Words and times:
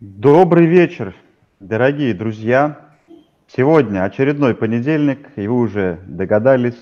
Добрый 0.00 0.66
вечер, 0.66 1.16
дорогие 1.58 2.14
друзья. 2.14 2.92
Сегодня 3.48 4.04
очередной 4.04 4.54
понедельник, 4.54 5.30
и 5.34 5.48
вы 5.48 5.56
уже 5.56 5.98
догадались, 6.06 6.78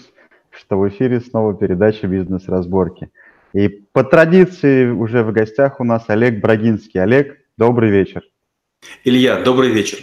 что 0.51 0.79
в 0.79 0.87
эфире 0.91 1.21
снова 1.21 1.55
передача 1.55 2.09
«Бизнес-разборки». 2.09 3.11
И 3.55 3.69
по 3.69 4.05
традиции 4.05 4.91
уже 4.91 5.23
в 5.23 5.33
гостях 5.33 5.81
у 5.81 5.85
нас 5.85 6.05
Олег 6.09 6.43
Брагинский. 6.43 7.01
Олег, 7.01 7.39
добрый 7.57 7.91
вечер. 7.91 8.21
Илья, 9.03 9.41
добрый 9.43 9.71
вечер. 9.71 10.01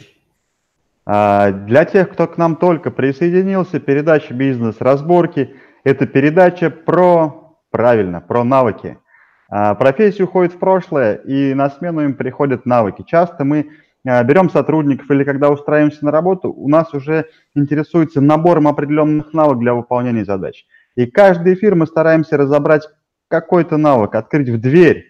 А, 1.05 1.51
для 1.51 1.85
тех, 1.85 2.11
кто 2.11 2.25
к 2.25 2.39
нам 2.39 2.55
только 2.55 2.89
присоединился, 2.89 3.79
передача 3.79 4.33
«Бизнес-разборки»– 4.33 5.53
это 5.83 6.07
передача 6.07 6.71
про, 6.71 7.59
правильно, 7.69 8.21
про 8.21 8.43
навыки– 8.43 8.97
профессия 9.49 10.23
уходит 10.23 10.53
в 10.53 10.59
прошлое, 10.59 11.15
и 11.15 11.53
на 11.53 11.69
смену 11.69 12.01
им 12.01 12.15
приходят 12.15 12.65
навыки. 12.65 13.03
Часто 13.05 13.43
мы 13.43 13.69
а, 14.05 14.23
берем 14.23 14.49
сотрудников 14.49 15.09
или 15.11 15.23
когда 15.23 15.49
устраиваемся 15.49 16.03
на 16.05 16.11
работу, 16.11 16.51
у 16.51 16.67
нас 16.69 16.93
уже 16.93 17.27
интересуется 17.55 18.21
набором 18.21 18.67
определенных 18.67 19.33
навыков 19.33 19.61
для 19.61 19.73
выполнения 19.73 20.25
задач. 20.25 20.65
И 20.95 21.05
каждый 21.05 21.53
эфир 21.53 21.75
мы 21.75 21.87
стараемся 21.87 22.37
разобрать 22.37 22.87
какой-то 23.27 23.77
навык, 23.77 24.15
открыть 24.15 24.49
в 24.49 24.59
дверь 24.59 25.05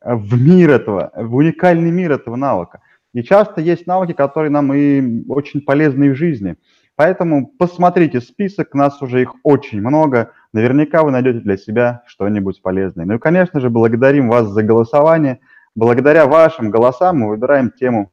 в 0.00 0.40
мир 0.40 0.70
этого, 0.70 1.12
в 1.14 1.36
уникальный 1.36 1.90
мир 1.90 2.12
этого 2.12 2.36
навыка. 2.36 2.80
И 3.14 3.22
часто 3.22 3.60
есть 3.60 3.86
навыки, 3.86 4.12
которые 4.12 4.50
нам 4.50 4.72
и 4.72 5.24
очень 5.28 5.60
полезны 5.60 6.10
в 6.10 6.16
жизни. 6.16 6.56
Поэтому 6.96 7.46
посмотрите 7.46 8.20
список, 8.20 8.74
нас 8.74 9.00
уже 9.02 9.22
их 9.22 9.34
очень 9.44 9.80
много– 9.80 10.32
Наверняка 10.52 11.02
вы 11.02 11.10
найдете 11.10 11.40
для 11.40 11.56
себя 11.56 12.02
что-нибудь 12.06 12.60
полезное. 12.62 13.06
Ну 13.06 13.14
и, 13.14 13.18
конечно 13.18 13.60
же, 13.60 13.70
благодарим 13.70 14.28
вас 14.28 14.48
за 14.48 14.62
голосование. 14.62 15.40
Благодаря 15.74 16.26
вашим 16.26 16.70
голосам 16.70 17.20
мы 17.20 17.28
выбираем 17.28 17.70
тему 17.70 18.12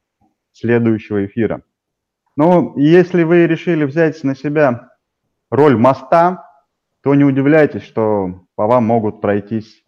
следующего 0.52 1.26
эфира. 1.26 1.62
Ну, 2.36 2.76
если 2.78 3.22
вы 3.24 3.46
решили 3.46 3.84
взять 3.84 4.22
на 4.24 4.34
себя 4.34 4.88
роль 5.50 5.76
моста, 5.76 6.46
то 7.02 7.14
не 7.14 7.24
удивляйтесь, 7.24 7.82
что 7.82 8.46
по 8.54 8.66
вам 8.66 8.86
могут 8.86 9.20
пройтись 9.20 9.84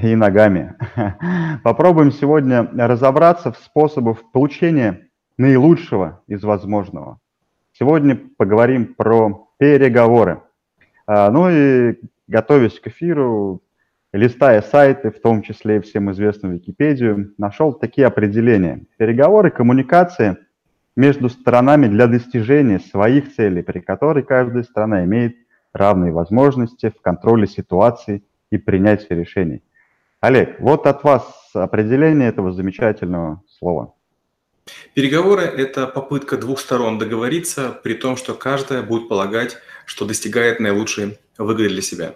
и 0.00 0.14
ногами. 0.14 0.76
Попробуем 1.64 2.12
сегодня 2.12 2.68
разобраться 2.72 3.52
в 3.52 3.58
способах 3.58 4.30
получения 4.32 5.08
наилучшего 5.36 6.22
из 6.26 6.44
возможного. 6.44 7.18
Сегодня 7.72 8.20
поговорим 8.36 8.94
про 8.94 9.48
переговоры. 9.58 10.42
А, 11.08 11.30
ну 11.30 11.48
и 11.48 11.96
готовясь 12.26 12.78
к 12.78 12.88
эфиру, 12.88 13.62
листая 14.12 14.60
сайты, 14.60 15.10
в 15.10 15.20
том 15.22 15.40
числе 15.40 15.78
и 15.78 15.80
всем 15.80 16.10
известную 16.12 16.56
Википедию, 16.56 17.32
нашел 17.38 17.72
такие 17.72 18.06
определения. 18.06 18.84
Переговоры, 18.98 19.50
коммуникации 19.50 20.36
между 20.96 21.30
сторонами 21.30 21.86
для 21.86 22.08
достижения 22.08 22.78
своих 22.78 23.34
целей, 23.34 23.62
при 23.62 23.80
которой 23.80 24.22
каждая 24.22 24.64
страна 24.64 25.02
имеет 25.06 25.34
равные 25.72 26.12
возможности 26.12 26.90
в 26.90 27.00
контроле 27.00 27.46
ситуации 27.46 28.22
и 28.50 28.58
принятии 28.58 29.14
решений. 29.14 29.62
Олег, 30.20 30.60
вот 30.60 30.86
от 30.86 31.04
вас 31.04 31.24
определение 31.54 32.28
этого 32.28 32.52
замечательного 32.52 33.42
слова. 33.48 33.94
Переговоры– 34.94 35.42
это 35.56 35.86
попытка 35.86 36.36
двух 36.36 36.60
сторон 36.60 36.98
договориться, 36.98 37.78
при 37.82 37.94
том, 37.94 38.16
что 38.16 38.34
каждая 38.34 38.82
будет 38.82 39.08
полагать, 39.08 39.58
что 39.86 40.04
достигает 40.04 40.60
наилучшей 40.60 41.18
выгоды 41.38 41.68
для 41.68 41.82
себя. 41.82 42.14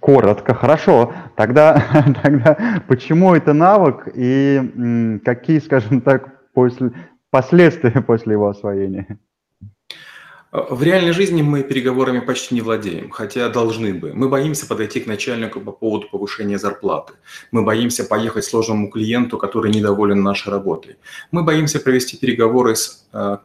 Коротко, 0.00 0.54
хорошо. 0.54 1.14
Тогда, 1.36 2.04
тогда 2.22 2.82
почему 2.86 3.34
это 3.34 3.52
навык 3.52 4.08
и 4.14 5.20
какие, 5.24 5.58
скажем 5.58 6.00
так, 6.00 6.50
после, 6.52 6.92
последствия 7.30 8.02
после 8.06 8.32
его 8.34 8.48
освоения? 8.48 9.18
В 10.54 10.84
реальной 10.84 11.10
жизни 11.10 11.42
мы 11.42 11.64
переговорами 11.64 12.20
почти 12.20 12.54
не 12.54 12.60
владеем, 12.60 13.10
хотя 13.10 13.48
должны 13.48 13.92
бы. 13.92 14.12
Мы 14.14 14.28
боимся 14.28 14.66
подойти 14.68 15.00
к 15.00 15.08
начальнику 15.08 15.60
по 15.60 15.72
поводу 15.72 16.06
повышения 16.08 16.58
зарплаты. 16.58 17.14
Мы 17.50 17.62
боимся 17.62 18.04
поехать 18.04 18.44
сложному 18.44 18.88
клиенту, 18.88 19.36
который 19.36 19.72
недоволен 19.72 20.22
нашей 20.22 20.50
работой. 20.50 20.96
Мы 21.32 21.42
боимся 21.42 21.80
провести 21.80 22.16
переговоры 22.16 22.76
с, 22.76 23.04
э, 23.12 23.38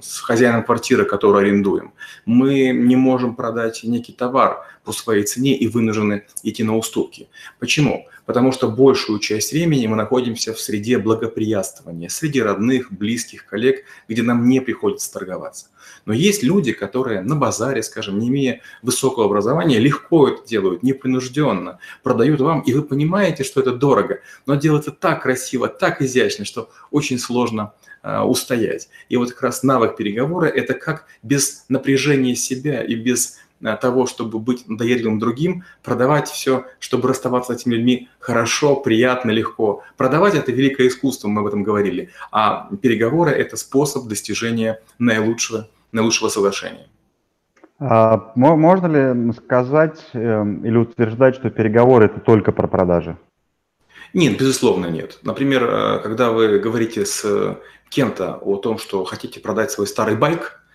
с 0.00 0.18
хозяином 0.18 0.64
квартиры, 0.64 1.04
которую 1.04 1.42
арендуем. 1.42 1.92
Мы 2.24 2.70
не 2.70 2.96
можем 2.96 3.36
продать 3.36 3.84
некий 3.84 4.12
товар 4.12 4.66
по 4.82 4.90
своей 4.90 5.22
цене 5.22 5.56
и 5.56 5.68
вынуждены 5.68 6.24
идти 6.42 6.64
на 6.64 6.76
уступки. 6.76 7.28
Почему? 7.60 8.08
Потому 8.26 8.52
что 8.52 8.68
большую 8.68 9.20
часть 9.20 9.52
времени 9.52 9.86
мы 9.86 9.96
находимся 9.96 10.52
в 10.52 10.60
среде 10.60 10.98
благоприятствования, 10.98 12.08
среди 12.08 12.42
родных, 12.42 12.92
близких, 12.92 13.46
коллег, 13.46 13.84
где 14.08 14.22
нам 14.22 14.48
не 14.48 14.60
приходится 14.60 15.12
торговаться. 15.12 15.68
Но 16.04 16.12
есть 16.12 16.42
люди, 16.42 16.72
которые 16.72 17.22
на 17.22 17.36
базаре, 17.36 17.82
скажем, 17.82 18.18
не 18.18 18.28
имея 18.28 18.60
высокого 18.82 19.26
образования, 19.26 19.78
легко 19.78 20.28
это 20.28 20.46
делают, 20.46 20.82
непринужденно, 20.82 21.78
продают 22.02 22.40
вам, 22.40 22.60
и 22.60 22.72
вы 22.72 22.82
понимаете, 22.82 23.44
что 23.44 23.60
это 23.60 23.72
дорого, 23.72 24.20
но 24.44 24.56
делается 24.56 24.90
так 24.90 25.22
красиво, 25.22 25.68
так 25.68 26.02
изящно, 26.02 26.44
что 26.44 26.70
очень 26.90 27.18
сложно 27.18 27.74
э, 28.02 28.20
устоять. 28.20 28.88
И 29.08 29.16
вот 29.16 29.30
как 29.32 29.42
раз 29.42 29.62
навык 29.62 29.96
переговора– 29.96 30.46
это 30.46 30.74
как 30.74 31.06
без 31.22 31.64
напряжения 31.68 32.34
себя 32.34 32.82
и 32.82 32.94
без 32.94 33.38
того, 33.80 34.06
чтобы 34.06 34.38
быть 34.38 34.68
надоедливым 34.68 35.18
другим, 35.18 35.64
продавать 35.82 36.28
все, 36.28 36.66
чтобы 36.78 37.08
расставаться 37.08 37.52
с 37.52 37.56
этими 37.56 37.74
людьми 37.74 38.08
хорошо, 38.18 38.76
приятно, 38.76 39.30
легко. 39.30 39.82
Продавать– 39.96 40.34
это 40.36 40.52
великое 40.52 40.88
искусство, 40.88 41.28
мы 41.28 41.40
об 41.40 41.46
этом 41.46 41.62
говорили, 41.62 42.10
а 42.30 42.68
переговоры– 42.80 43.30
это 43.32 43.56
способ 43.56 44.06
достижения 44.06 44.80
наилучшего 44.98 45.68
наилучшего 45.92 46.28
соглашения. 46.28 46.88
А, 47.78 48.32
можно 48.34 48.86
ли 48.86 49.32
сказать 49.32 50.00
эм, 50.14 50.64
или 50.64 50.76
утверждать, 50.76 51.36
что 51.36 51.50
переговоры 51.50 52.06
это 52.06 52.20
только 52.20 52.52
про 52.52 52.66
продажи? 52.68 53.16
Нет, 54.14 54.38
безусловно 54.38 54.86
нет. 54.86 55.18
Например, 55.22 55.64
э, 55.64 55.98
когда 56.02 56.30
вы 56.30 56.58
говорите 56.58 57.04
с 57.04 57.58
кем-то 57.90 58.36
о 58.36 58.56
том, 58.56 58.78
что 58.78 59.04
хотите 59.04 59.40
продать 59.40 59.70
свой 59.70 59.86
старый 59.86 60.16
байк, 60.16 60.40
э, 60.52 60.65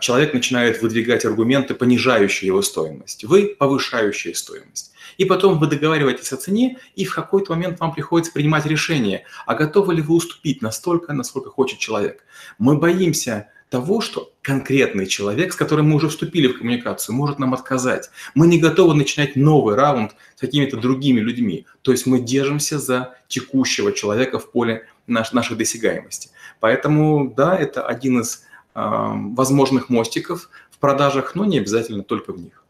человек 0.00 0.34
начинает 0.34 0.82
выдвигать 0.82 1.24
аргументы, 1.24 1.74
понижающие 1.74 2.46
его 2.46 2.62
стоимость. 2.62 3.24
Вы 3.24 3.56
повышающие 3.58 4.34
стоимость. 4.34 4.92
И 5.16 5.24
потом 5.24 5.58
вы 5.58 5.66
договариваетесь 5.66 6.32
о 6.32 6.36
цене, 6.36 6.78
и 6.94 7.04
в 7.04 7.14
какой-то 7.14 7.52
момент 7.52 7.80
вам 7.80 7.92
приходится 7.92 8.32
принимать 8.32 8.66
решение, 8.66 9.24
а 9.46 9.54
готовы 9.54 9.94
ли 9.94 10.02
вы 10.02 10.14
уступить 10.14 10.62
настолько, 10.62 11.12
насколько 11.12 11.50
хочет 11.50 11.78
человек. 11.78 12.24
Мы 12.58 12.78
боимся 12.78 13.48
того, 13.70 14.00
что 14.00 14.32
конкретный 14.42 15.06
человек, 15.06 15.52
с 15.52 15.56
которым 15.56 15.90
мы 15.90 15.96
уже 15.96 16.08
вступили 16.08 16.48
в 16.48 16.58
коммуникацию, 16.58 17.14
может 17.14 17.38
нам 17.38 17.54
отказать. 17.54 18.10
Мы 18.34 18.48
не 18.48 18.58
готовы 18.58 18.94
начинать 18.94 19.36
новый 19.36 19.76
раунд 19.76 20.12
с 20.36 20.40
какими-то 20.40 20.76
другими 20.76 21.20
людьми. 21.20 21.66
То 21.82 21.92
есть 21.92 22.04
мы 22.04 22.20
держимся 22.20 22.78
за 22.78 23.14
текущего 23.28 23.92
человека 23.92 24.38
в 24.38 24.50
поле 24.50 24.86
наш, 25.06 25.32
нашей 25.32 25.56
досягаемости. 25.56 26.30
Поэтому, 26.58 27.32
да, 27.36 27.56
это 27.56 27.86
один 27.86 28.20
из 28.20 28.38
э, 28.38 28.49
возможных 28.74 29.90
мостиков 29.90 30.50
в 30.70 30.78
продажах, 30.78 31.34
но 31.34 31.44
не 31.44 31.58
обязательно 31.58 32.02
только 32.02 32.32
в 32.32 32.38
них. 32.38 32.64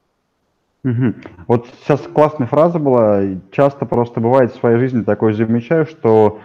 Угу. 0.82 1.14
Вот 1.46 1.66
сейчас 1.82 2.00
классная 2.00 2.46
фраза 2.46 2.78
была. 2.78 3.22
Часто 3.52 3.84
просто 3.84 4.20
бывает 4.20 4.52
в 4.52 4.58
своей 4.58 4.78
жизни 4.78 5.02
такое 5.02 5.34
замечаю, 5.34 5.86
что 5.86 6.40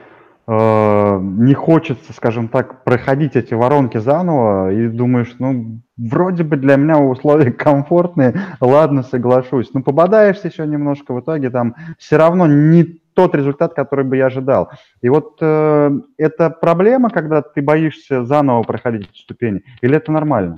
Э, 0.47 1.19
не 1.19 1.55
хочется, 1.55 2.13
скажем 2.13 2.49
так, 2.49 2.83
проходить 2.83 3.35
эти 3.35 3.55
воронки 3.55 3.97
заново, 3.97 4.71
и 4.71 4.87
думаешь, 4.87 5.35
ну, 5.39 5.79
вроде 5.97 6.43
бы 6.43 6.55
для 6.55 6.75
меня 6.75 6.99
условия 6.99 7.51
комфортные, 7.51 8.39
ладно, 8.61 9.01
соглашусь. 9.01 9.71
Ну, 9.73 9.81
пободаешься 9.81 10.49
еще 10.49 10.67
немножко, 10.67 11.13
в 11.13 11.19
итоге 11.21 11.49
там 11.49 11.75
все 11.97 12.17
равно 12.17 12.45
не 12.45 13.01
тот 13.15 13.33
результат, 13.33 13.73
который 13.73 14.05
бы 14.05 14.17
я 14.17 14.27
ожидал. 14.27 14.69
И 15.01 15.09
вот 15.09 15.37
э, 15.41 15.91
это 16.17 16.49
проблема, 16.49 17.09
когда 17.09 17.41
ты 17.41 17.61
боишься 17.61 18.25
заново 18.25 18.63
проходить 18.63 19.09
ступени, 19.15 19.63
или 19.81 19.95
это 19.95 20.11
нормально? 20.11 20.57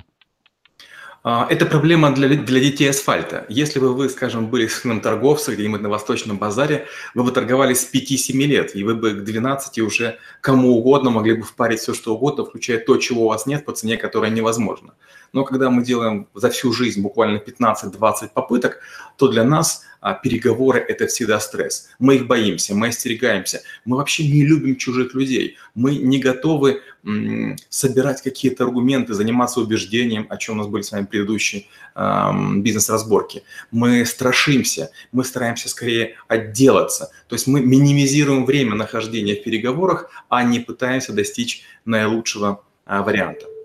А, 1.29 1.45
это 1.49 1.65
проблема 1.65 2.11
для, 2.11 2.29
для 2.29 2.59
детей 2.61 2.89
асфальта. 2.89 3.45
Если 3.49 3.79
бы 3.79 3.93
вы, 3.93 4.07
скажем, 4.07 4.47
были 4.47 4.67
сыном 4.67 5.01
торговца 5.01 5.53
где-нибудь 5.53 5.81
на 5.81 5.89
Восточном 5.89 6.37
базаре, 6.37 6.85
вы 7.15 7.23
бы 7.23 7.31
торговали 7.31 7.73
с 7.73 7.93
5-7 7.93 8.33
лет, 8.45 8.75
и 8.77 8.83
вы 8.85 8.95
бы 8.95 9.11
к 9.11 9.23
12 9.25 9.79
уже 9.79 10.19
кому 10.39 10.77
угодно 10.77 11.09
могли 11.09 11.33
бы 11.33 11.43
впарить 11.43 11.81
все, 11.81 11.93
что 11.93 12.15
угодно, 12.15 12.45
включая 12.45 12.79
то, 12.79 12.95
чего 12.95 13.25
у 13.25 13.27
вас 13.27 13.45
нет, 13.45 13.65
по 13.65 13.73
цене, 13.73 13.97
которая 13.97 14.31
невозможна. 14.31 14.93
Но 15.33 15.43
когда 15.43 15.69
мы 15.69 15.83
делаем 15.83 16.27
за 16.33 16.49
всю 16.49 16.73
жизнь 16.73 17.01
буквально 17.01 17.37
15-20 17.37 18.29
попыток, 18.33 18.79
то 19.17 19.27
для 19.27 19.43
нас 19.43 19.83
а, 19.99 20.13
переговоры– 20.13 20.79
это 20.87 21.07
всегда 21.07 21.39
стресс. 21.39 21.89
Мы 21.99 22.15
их 22.15 22.27
боимся, 22.27 22.75
мы 22.75 22.87
остерегаемся. 22.87 23.61
Мы 23.85 23.97
вообще 23.97 24.27
не 24.27 24.45
любим 24.45 24.75
чужих 24.75 25.13
людей. 25.13 25.57
Мы 25.75 25.95
не 25.97 26.19
готовы 26.19 26.81
м, 27.03 27.55
собирать 27.69 28.21
какие-то 28.21 28.63
аргументы, 28.63 29.13
заниматься 29.13 29.59
убеждением, 29.59 30.27
о 30.29 30.37
чем 30.37 30.55
у 30.55 30.57
нас 30.59 30.67
были 30.67 30.83
с 30.83 30.91
вами 30.91 31.05
предыдущие 31.05 31.65
э, 31.95 32.31
бизнес-разборки. 32.57 33.43
Мы 33.71 34.05
страшимся, 34.05 34.91
мы 35.11 35.23
стараемся 35.23 35.67
скорее 35.67 36.15
отделаться. 36.27 37.11
То 37.27 37.35
есть 37.35 37.47
мы 37.47 37.61
минимизируем 37.61 38.45
время 38.45 38.75
нахождения 38.75 39.35
в 39.35 39.43
переговорах, 39.43 40.09
а 40.29 40.43
не 40.43 40.59
пытаемся 40.59 41.11
достичь 41.11 41.63
наилучшего 41.85 42.63
э, 42.85 43.01
варианта. 43.01 43.56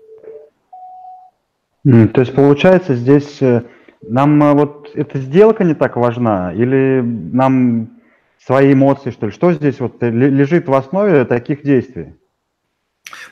То 1.83 2.21
есть 2.21 2.33
получается 2.33 2.95
здесь 2.95 3.41
э, 3.41 3.63
нам 4.01 4.41
э, 4.41 4.53
вот 4.53 4.91
эта 4.93 5.19
сделка 5.19 5.65
не 5.65 5.73
так 5.73 5.97
важна 5.97 6.53
или 6.53 7.01
нам 7.01 7.99
свои 8.45 8.71
эмоции, 8.71 9.11
что 9.11 9.25
ли? 9.25 9.31
Что 9.33 9.51
здесь 9.51 9.79
вот 9.79 10.01
лежит 10.01 10.67
в 10.67 10.73
основе 10.73 11.25
таких 11.25 11.63
действий? 11.63 12.15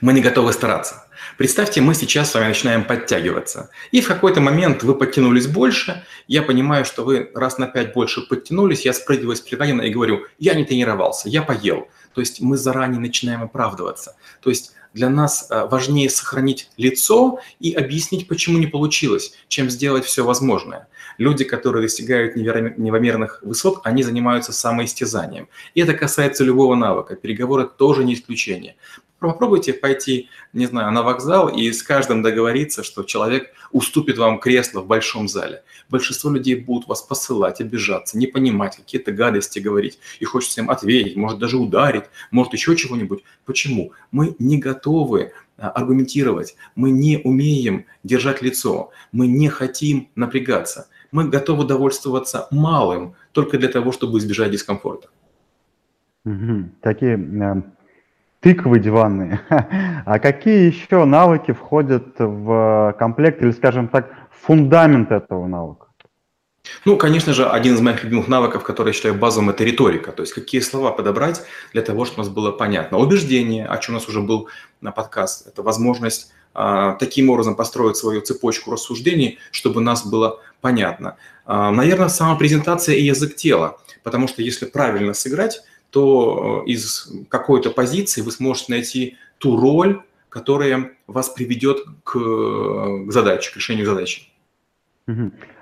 Мы 0.01 0.11
не 0.13 0.21
готовы 0.21 0.51
стараться. 0.51 1.07
Представьте, 1.37 1.79
мы 1.79 1.95
сейчас 1.95 2.31
с 2.31 2.35
вами 2.35 2.49
начинаем 2.49 2.83
подтягиваться. 2.83 3.69
И 3.91 4.01
в 4.01 4.07
какой-то 4.07 4.41
момент 4.41 4.83
вы 4.83 4.95
подтянулись 4.95 5.47
больше. 5.47 6.03
Я 6.27 6.41
понимаю, 6.41 6.83
что 6.83 7.03
вы 7.03 7.31
раз 7.33 7.57
на 7.57 7.67
пять 7.67 7.93
больше 7.93 8.21
подтянулись. 8.27 8.85
Я 8.85 8.91
спрыгиваю 8.91 9.35
с 9.35 9.41
предания 9.41 9.87
и 9.87 9.93
говорю, 9.93 10.25
я 10.39 10.55
не 10.55 10.65
тренировался, 10.65 11.29
я 11.29 11.41
поел. 11.41 11.87
То 12.13 12.21
есть 12.21 12.41
мы 12.41 12.57
заранее 12.57 12.99
начинаем 12.99 13.43
оправдываться. 13.43 14.15
То 14.41 14.49
есть 14.49 14.73
для 14.93 15.09
нас 15.09 15.47
э, 15.49 15.65
важнее 15.65 16.09
сохранить 16.09 16.69
лицо 16.77 17.39
и 17.59 17.73
объяснить, 17.73 18.27
почему 18.27 18.57
не 18.57 18.67
получилось, 18.67 19.33
чем 19.47 19.69
сделать 19.69 20.05
все 20.05 20.23
возможное. 20.23 20.87
Люди, 21.17 21.43
которые 21.43 21.83
достигают 21.83 22.35
невомерных 22.35 23.39
высот, 23.41 23.81
они 23.83 24.03
занимаются 24.03 24.53
самоистязанием. 24.53 25.47
И 25.75 25.81
это 25.81 25.93
касается 25.93 26.43
любого 26.43 26.75
навыка. 26.75 27.15
Переговоры 27.15 27.67
тоже 27.67 28.03
не 28.03 28.13
исключение. 28.13 28.75
Попробуйте 29.21 29.73
пойти, 29.73 30.29
не 30.51 30.65
знаю, 30.65 30.91
на 30.91 31.03
вокзал 31.03 31.47
и 31.47 31.71
с 31.71 31.83
каждым 31.83 32.23
договориться, 32.23 32.81
что 32.81 33.03
человек 33.03 33.53
уступит 33.71 34.17
вам 34.17 34.39
кресло 34.39 34.81
в 34.81 34.87
большом 34.87 35.27
зале. 35.27 35.61
Большинство 35.89 36.31
людей 36.31 36.55
будут 36.55 36.87
вас 36.87 37.03
посылать, 37.03 37.61
обижаться, 37.61 38.17
не 38.17 38.25
понимать, 38.25 38.77
какие-то 38.77 39.11
гадости 39.11 39.59
говорить. 39.59 39.99
И 40.19 40.25
хочется 40.25 40.61
им 40.61 40.71
ответить, 40.71 41.15
может 41.17 41.37
даже 41.37 41.59
ударить, 41.59 42.05
может 42.31 42.53
еще 42.53 42.75
чего-нибудь. 42.75 43.23
Почему? 43.45 43.91
Мы 44.09 44.35
не 44.39 44.57
готовы 44.57 45.33
а, 45.55 45.69
аргументировать, 45.69 46.55
мы 46.73 46.89
не 46.89 47.19
умеем 47.23 47.85
держать 48.03 48.41
лицо, 48.41 48.89
мы 49.11 49.27
не 49.27 49.49
хотим 49.49 50.09
напрягаться. 50.15 50.87
Мы 51.11 51.29
готовы 51.29 51.67
довольствоваться 51.67 52.47
малым 52.49 53.13
только 53.33 53.59
для 53.59 53.69
того, 53.69 53.91
чтобы 53.91 54.17
избежать 54.17 54.49
дискомфорта. 54.49 55.09
Угу. 56.25 56.71
Такие 56.81 57.17
тыквы 58.41 58.79
диванные. 58.79 59.39
А 60.05 60.19
какие 60.19 60.67
еще 60.67 61.05
навыки 61.05 61.53
входят 61.53 62.15
в 62.17 62.95
комплект 62.97 63.41
или, 63.41 63.51
скажем 63.51 63.87
так, 63.87 64.11
фундамент 64.31 65.11
этого 65.11 65.47
навыка? 65.47 65.87
Ну, 66.85 66.97
конечно 66.97 67.33
же, 67.33 67.47
один 67.47 67.75
из 67.75 67.81
моих 67.81 68.03
любимых 68.03 68.27
навыков, 68.27 68.63
который 68.63 68.89
я 68.89 68.93
считаю 68.93 69.15
базовым, 69.15 69.49
это 69.49 69.63
риторика. 69.63 70.11
То 70.11 70.23
есть 70.23 70.33
какие 70.33 70.61
слова 70.61 70.91
подобрать 70.91 71.43
для 71.73 71.81
того, 71.81 72.05
чтобы 72.05 72.21
у 72.21 72.23
нас 72.25 72.33
было 72.33 72.51
понятно. 72.51 72.97
Убеждение, 72.97 73.65
о 73.65 73.77
чем 73.77 73.95
у 73.95 73.97
нас 73.97 74.07
уже 74.07 74.21
был 74.21 74.49
на 74.79 74.91
подкаст, 74.91 75.47
это 75.47 75.63
возможность 75.63 76.31
а, 76.53 76.93
таким 76.95 77.29
образом 77.29 77.55
построить 77.55 77.97
свою 77.97 78.21
цепочку 78.21 78.71
рассуждений, 78.71 79.39
чтобы 79.51 79.81
нас 79.81 80.05
было 80.05 80.39
понятно. 80.59 81.17
А, 81.45 81.71
наверное, 81.71 82.09
сама 82.09 82.35
презентация 82.35 82.95
и 82.95 83.03
язык 83.03 83.35
тела, 83.35 83.77
потому 84.03 84.27
что 84.27 84.41
если 84.41 84.65
правильно 84.65 85.13
сыграть, 85.13 85.61
то 85.91 86.63
э, 86.65 86.69
из 86.69 87.11
какой-то 87.29 87.69
позиции 87.69 88.21
вы 88.21 88.31
сможете 88.31 88.71
найти 88.71 89.17
ту 89.37 89.57
роль, 89.57 90.01
которая 90.29 90.91
вас 91.07 91.29
приведет 91.29 91.79
к, 92.03 92.17
э, 92.17 93.05
к 93.07 93.11
задаче, 93.11 93.51
к 93.51 93.57
решению 93.57 93.85
задачи. 93.85 94.23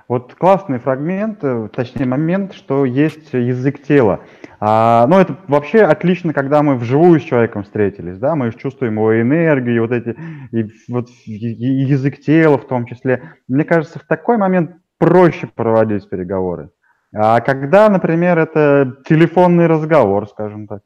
Вот 0.08 0.34
классный 0.34 0.80
фрагмент, 0.80 1.44
э, 1.44 1.70
точнее 1.76 2.06
момент, 2.06 2.54
что 2.54 2.86
есть 2.86 3.34
язык 3.34 3.84
тела. 3.84 4.22
А, 4.60 5.06
ну, 5.08 5.20
это 5.20 5.38
вообще 5.48 5.81
отлично, 5.81 6.34
когда 6.34 6.64
мы 6.64 6.75
вживую 6.78 7.20
с 7.20 7.24
человеком 7.24 7.64
встретились, 7.64 8.18
да, 8.18 8.36
мы 8.36 8.52
чувствуем 8.52 8.96
его 8.96 9.22
энергию, 9.22 9.84
вот 9.84 9.92
эти, 9.92 10.18
и 10.52 10.66
вот 10.92 11.10
и 11.25 11.32
язык 11.32 12.20
тела 12.20 12.58
в 12.58 12.68
том 12.68 12.86
числе. 12.86 13.36
Мне 13.48 13.64
кажется, 13.64 14.00
в 14.00 14.08
такой 14.08 14.38
момент 14.38 14.72
проще 14.98 15.48
проводить 15.48 16.10
переговоры. 16.10 16.72
А 17.14 17.42
когда, 17.42 17.90
например, 17.90 18.38
это 18.38 18.98
телефонный 19.08 19.68
разговор, 19.68 20.28
скажем 20.30 20.68
так? 20.68 20.82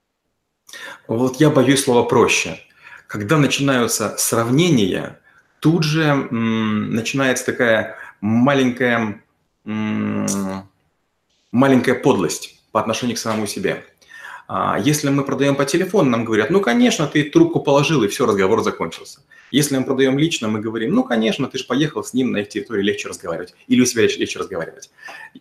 Вот 1.08 1.36
я 1.38 1.50
боюсь 1.50 1.84
слова 1.84 2.04
проще. 2.04 2.60
Когда 3.08 3.38
начинаются 3.38 4.16
сравнения, 4.18 5.20
тут 5.60 5.84
же 5.84 6.04
м, 6.04 6.94
начинается 6.96 7.46
такая 7.46 7.98
маленькая, 8.22 9.22
м, 9.66 10.28
маленькая 11.52 11.96
подлость 11.96 12.62
по 12.72 12.80
отношению 12.80 13.18
к 13.18 13.20
самому 13.20 13.46
себе. 13.46 13.84
А 14.48 14.80
если 14.80 15.10
мы 15.10 15.24
продаем 15.24 15.56
по 15.56 15.66
телефону, 15.66 16.10
нам 16.10 16.26
говорят, 16.26 16.50
ну, 16.50 16.60
конечно, 16.62 17.08
ты 17.08 17.24
трубку 17.24 17.60
положил, 17.62 18.04
и 18.04 18.08
все, 18.08 18.26
разговор 18.26 18.62
закончился. 18.64 19.22
Если 19.52 19.78
мы 19.78 19.86
продаем 19.86 20.18
лично, 20.18 20.48
мы 20.48 20.60
говорим, 20.60 20.96
ну, 20.96 21.04
конечно, 21.04 21.48
ты 21.48 21.60
же 21.60 21.66
поехал 21.66 22.04
с 22.04 22.16
ним 22.16 22.32
на 22.32 22.38
их 22.38 22.50
территории, 22.50 22.82
легче 22.82 23.08
разговаривать. 23.08 23.54
Или 23.68 23.82
у 23.82 23.86
себя 23.86 24.02
легче, 24.02 24.20
легче 24.20 24.40
разговаривать. 24.40 24.90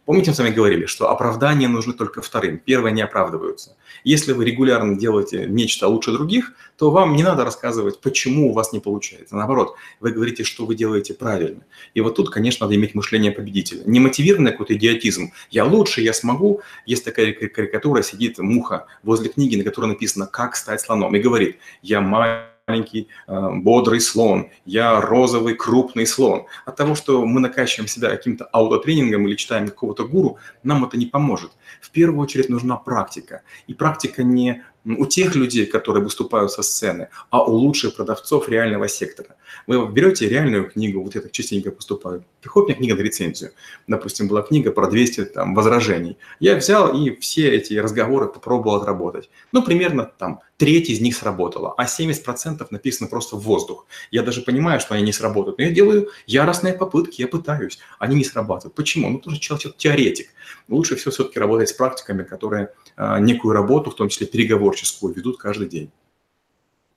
Помните, 0.05 0.31
мы 0.31 0.35
с 0.35 0.39
вами 0.39 0.51
говорили, 0.51 0.85
что 0.85 1.09
оправдания 1.09 1.67
нужны 1.67 1.95
только 1.95 2.21
вторым. 2.21 2.59
Первые 2.59 2.93
не 2.93 3.01
оправдываются. 3.01 3.75
Если 4.05 4.33
вы 4.33 4.45
регулярно 4.45 4.99
делаете 4.99 5.47
нечто 5.47 5.89
лучше 5.89 6.13
других, 6.13 6.53
то 6.77 6.91
вам 6.91 7.17
не 7.17 7.23
надо 7.23 7.45
рассказывать, 7.45 8.01
почему 8.01 8.51
у 8.51 8.53
вас 8.53 8.75
не 8.75 8.81
получается. 8.81 9.35
Наоборот, 9.35 9.77
вы 10.01 10.11
говорите, 10.13 10.45
что 10.45 10.67
вы 10.67 10.75
делаете 10.75 11.15
правильно. 11.15 11.63
И 11.95 12.03
вот 12.03 12.17
тут, 12.17 12.29
конечно, 12.29 12.67
надо 12.67 12.77
иметь 12.77 12.95
мышление 12.95 13.33
победителя. 13.33 13.83
Не 13.87 13.99
мотивированный 13.99 14.51
какой-то 14.51 14.75
идиотизм. 14.75 15.33
Я 15.51 15.65
лучше, 15.65 16.03
я 16.03 16.13
смогу. 16.13 16.61
Есть 16.85 17.05
такая 17.05 17.33
карикатура, 17.33 18.03
сидит 18.03 18.39
муха 18.39 18.87
возле 19.03 19.29
книги, 19.29 19.57
на 19.57 19.65
которой 19.65 19.87
написано 19.87 20.27
«Как 20.27 20.57
стать 20.57 20.81
слоном». 20.81 21.15
И 21.17 21.21
говорит, 21.21 21.59
я 21.83 22.01
мать 22.01 22.52
маленький 22.69 23.09
э, 23.27 23.49
бодрый 23.55 24.01
слон, 24.01 24.51
я 24.65 25.01
розовый 25.01 25.55
крупный 25.55 26.07
слон. 26.07 26.45
От 26.65 26.77
того, 26.77 26.95
что 26.95 27.27
мы 27.27 27.41
накачиваем 27.41 27.89
себя 27.89 28.11
каким-то 28.11 28.45
аутотренингом 28.45 29.27
или 29.27 29.35
читаем 29.35 29.67
какого-то 29.67 30.05
гуру, 30.05 30.39
нам 30.63 30.85
это 30.85 30.97
не 30.97 31.07
поможет. 31.07 31.51
В 31.81 31.91
первую 31.91 32.21
очередь 32.21 32.49
нужна 32.49 32.77
практика. 32.77 33.43
И 33.67 33.75
практика 33.75 34.23
не 34.23 34.63
у 34.85 35.07
тех 35.07 35.35
людей, 35.35 35.67
которые 35.67 36.03
выступают 36.03 36.51
со 36.51 36.63
сцены, 36.63 37.09
а 37.31 37.45
у 37.45 37.53
лучших 37.53 37.97
продавцов 37.97 38.49
реального 38.49 38.89
сектора. 38.89 39.37
Вы 39.67 39.87
берете 39.87 40.29
реальную 40.29 40.71
книгу, 40.71 41.03
вот 41.03 41.15
я 41.15 41.21
так 41.21 41.31
частенько 41.33 41.71
поступаю, 41.71 42.25
приходит 42.41 42.69
мне 42.69 42.77
книга 42.79 42.97
на 42.97 43.05
рецензию, 43.05 43.53
допустим, 43.87 44.29
была 44.29 44.43
книга 44.43 44.73
про 44.73 44.89
200 44.89 45.27
там, 45.27 45.55
возражений. 45.55 46.19
Я 46.41 46.57
взял 46.57 46.97
и 46.97 47.15
все 47.21 47.51
эти 47.51 47.75
разговоры 47.75 48.27
попробовал 48.27 48.77
отработать. 48.77 49.31
Ну, 49.53 49.63
примерно 49.63 50.05
там 50.05 50.41
треть 50.57 50.91
из 50.91 51.01
них 51.01 51.17
сработала, 51.17 51.75
а 51.77 51.85
70% 51.85 52.67
написано 52.71 53.09
просто 53.09 53.37
в 53.37 53.41
воздух. 53.41 53.87
Я 54.11 54.23
даже 54.23 54.43
понимаю, 54.43 54.81
что 54.81 54.95
они 54.95 55.03
не 55.03 55.13
сработают, 55.13 55.59
но 55.59 55.65
я 55.65 55.71
делаю 55.71 56.09
яростные 56.27 56.75
попытки, 56.75 57.21
я 57.21 57.29
пытаюсь, 57.29 57.79
они 57.99 58.17
не 58.17 58.25
срабатывают. 58.25 58.75
Почему? 58.75 59.11
Ну, 59.11 59.19
тоже 59.19 59.39
человек 59.39 59.77
теоретик. 59.77 60.29
Лучше 60.69 60.97
все 60.97 61.11
все-таки 61.11 61.41
работать 61.41 61.69
с 61.69 61.73
практиками, 61.73 62.23
которые 62.23 62.71
а, 62.97 63.19
некую 63.19 63.55
работу, 63.55 63.91
в 63.91 63.97
том 63.97 64.09
числе 64.09 64.27
переговорческую, 64.27 65.15
ведут 65.15 65.39
каждый 65.39 65.69
день. 65.69 65.91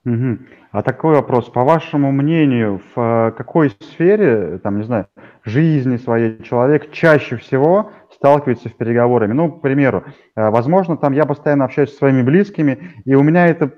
Угу. 0.04 0.38
А 0.70 0.82
такой 0.82 1.16
вопрос. 1.16 1.46
По 1.46 1.64
вашему 1.64 2.12
мнению, 2.12 2.80
в 2.94 3.00
а, 3.00 3.30
какой 3.32 3.70
сфере, 3.80 4.60
там, 4.62 4.78
не 4.78 4.84
знаю, 4.84 5.08
жизни 5.44 5.96
своей 5.96 6.42
человек 6.42 6.92
чаще 6.92 7.36
всего 7.36 7.90
сталкивается 8.26 8.68
с 8.68 8.72
переговорами? 8.72 9.32
Ну, 9.32 9.52
к 9.52 9.62
примеру, 9.62 10.04
а, 10.34 10.50
возможно, 10.50 10.96
там 10.96 11.12
я 11.12 11.26
постоянно 11.26 11.64
общаюсь 11.64 11.90
со 11.90 11.98
своими 11.98 12.22
близкими, 12.22 12.92
и 13.04 13.14
у 13.14 13.22
меня 13.22 13.46
это 13.46 13.70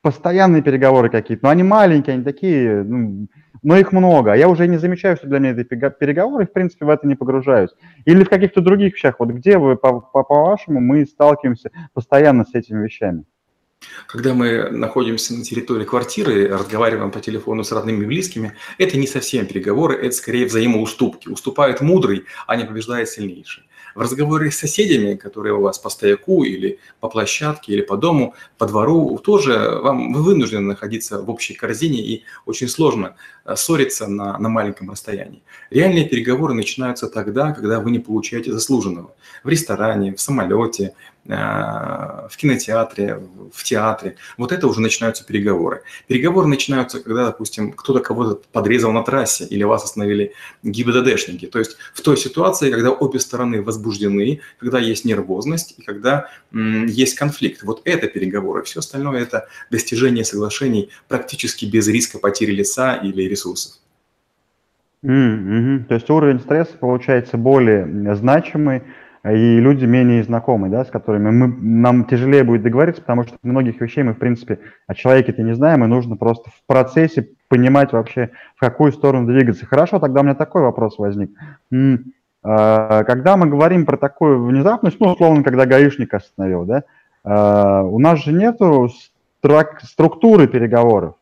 постоянные 0.00 0.62
переговоры 0.62 1.10
какие-то, 1.10 1.46
но 1.46 1.50
они 1.50 1.64
маленькие, 1.64 2.14
они 2.14 2.22
такие, 2.22 2.84
ну, 2.84 3.26
но 3.64 3.76
их 3.76 3.90
много. 3.90 4.32
А 4.32 4.36
я 4.36 4.48
уже 4.48 4.68
не 4.68 4.76
замечаю, 4.78 5.16
что 5.16 5.26
для 5.26 5.40
меня 5.40 5.50
это 5.50 5.90
переговоры, 5.90 6.44
и, 6.44 6.46
в 6.46 6.52
принципе, 6.52 6.84
в 6.84 6.88
это 6.88 7.08
не 7.08 7.16
погружаюсь. 7.16 7.70
Или 8.04 8.22
в 8.22 8.28
каких-то 8.28 8.60
других 8.60 8.94
вещах. 8.94 9.16
Вот 9.18 9.30
где 9.30 9.58
вы, 9.58 9.76
по-вашему, 9.76 10.80
мы 10.80 11.04
сталкиваемся 11.04 11.72
постоянно 11.92 12.44
с 12.44 12.54
этими 12.54 12.84
вещами? 12.84 13.24
Когда 14.06 14.34
мы 14.34 14.70
находимся 14.70 15.34
на 15.34 15.42
территории 15.42 15.84
квартиры, 15.84 16.48
разговариваем 16.48 17.10
по 17.10 17.20
телефону 17.20 17.64
с 17.64 17.72
родными 17.72 18.04
и 18.04 18.06
близкими, 18.06 18.52
это 18.78 18.96
не 18.96 19.06
совсем 19.06 19.46
переговоры, 19.46 19.96
это 19.96 20.12
скорее 20.12 20.46
взаимоуступки. 20.46 21.28
Уступает 21.28 21.80
мудрый, 21.80 22.24
а 22.46 22.56
не 22.56 22.64
побеждает 22.64 23.08
сильнейший. 23.08 23.64
В 23.96 24.00
разговоре 24.00 24.50
с 24.50 24.58
соседями, 24.58 25.14
которые 25.14 25.54
у 25.54 25.62
вас 25.62 25.78
по 25.78 25.88
стояку 25.88 26.44
или 26.44 26.78
по 27.00 27.08
площадке, 27.08 27.72
или 27.72 27.80
по 27.80 27.96
дому, 27.96 28.34
по 28.58 28.66
двору, 28.66 29.18
тоже 29.18 29.80
вам, 29.82 30.12
вы 30.12 30.22
вынуждены 30.22 30.60
находиться 30.60 31.22
в 31.22 31.30
общей 31.30 31.54
корзине 31.54 32.00
и 32.00 32.22
очень 32.44 32.68
сложно 32.68 33.16
э, 33.46 33.56
ссориться 33.56 34.06
на, 34.06 34.38
на 34.38 34.50
маленьком 34.50 34.90
расстоянии. 34.90 35.42
Реальные 35.70 36.04
переговоры 36.04 36.52
начинаются 36.52 37.08
тогда, 37.08 37.52
когда 37.52 37.80
вы 37.80 37.90
не 37.90 37.98
получаете 37.98 38.52
заслуженного. 38.52 39.14
В 39.42 39.48
ресторане, 39.48 40.14
в 40.14 40.20
самолете, 40.20 40.92
в 41.26 42.36
кинотеатре, 42.36 43.20
в 43.52 43.64
театре. 43.64 44.16
Вот 44.38 44.52
это 44.52 44.66
уже 44.68 44.80
начинаются 44.80 45.24
переговоры. 45.26 45.82
Переговоры 46.06 46.46
начинаются, 46.46 47.00
когда, 47.00 47.26
допустим, 47.26 47.72
кто-то 47.72 48.00
кого-то 48.00 48.42
подрезал 48.52 48.92
на 48.92 49.02
трассе 49.02 49.44
или 49.44 49.64
вас 49.64 49.84
остановили 49.84 50.32
ГИБДДшники. 50.62 51.46
То 51.46 51.58
есть 51.58 51.76
в 51.94 52.00
той 52.00 52.16
ситуации, 52.16 52.70
когда 52.70 52.90
обе 52.90 53.18
стороны 53.18 53.62
возбуждены, 53.62 54.40
когда 54.58 54.78
есть 54.78 55.04
нервозность 55.04 55.74
и 55.78 55.82
когда 55.82 56.28
есть 56.52 57.16
конфликт. 57.16 57.62
Вот 57.62 57.82
это 57.84 58.06
переговоры. 58.06 58.62
Все 58.62 58.78
остальное– 58.80 59.22
это 59.22 59.48
достижение 59.70 60.24
соглашений 60.24 60.90
практически 61.08 61.64
без 61.64 61.88
риска 61.88 62.18
потери 62.18 62.52
лица 62.52 62.94
или 62.94 63.22
ресурсов. 63.22 63.74
Mm-hmm. 65.02 65.84
То 65.84 65.94
есть 65.94 66.10
уровень 66.10 66.40
стресса 66.40 66.72
получается 66.78 67.36
более 67.36 68.14
значимый, 68.16 68.82
и 69.32 69.58
люди 69.58 69.84
менее 69.84 70.22
знакомые, 70.22 70.70
да, 70.70 70.84
с 70.84 70.90
которыми 70.90 71.30
мы, 71.30 71.48
нам 71.48 72.04
тяжелее 72.04 72.44
будет 72.44 72.62
договориться, 72.62 73.00
потому 73.00 73.24
что 73.24 73.36
многих 73.42 73.80
вещей 73.80 74.02
мы, 74.02 74.12
в 74.12 74.18
принципе, 74.18 74.60
о 74.86 74.94
человеке-то 74.94 75.42
не 75.42 75.54
знаем, 75.54 75.84
и 75.84 75.88
нужно 75.88 76.16
просто 76.16 76.50
в 76.50 76.66
процессе 76.66 77.28
понимать 77.48 77.92
вообще, 77.92 78.30
в 78.56 78.60
какую 78.60 78.92
сторону 78.92 79.26
двигаться. 79.26 79.66
Хорошо, 79.66 79.98
тогда 79.98 80.20
у 80.20 80.24
меня 80.24 80.34
такой 80.34 80.62
вопрос 80.62 80.98
возник. 80.98 81.30
А, 82.42 83.02
когда 83.04 83.36
мы 83.36 83.46
говорим 83.46 83.86
про 83.86 83.96
такую 83.96 84.44
внезапность, 84.44 85.00
ну, 85.00 85.08
условно, 85.08 85.42
когда 85.42 85.66
гаишник 85.66 86.14
остановил, 86.14 86.64
да, 86.64 86.84
а, 87.24 87.82
у 87.82 87.98
нас 87.98 88.22
же 88.22 88.32
нету 88.32 88.88
структуры 89.82 90.46
переговоров. 90.46 91.14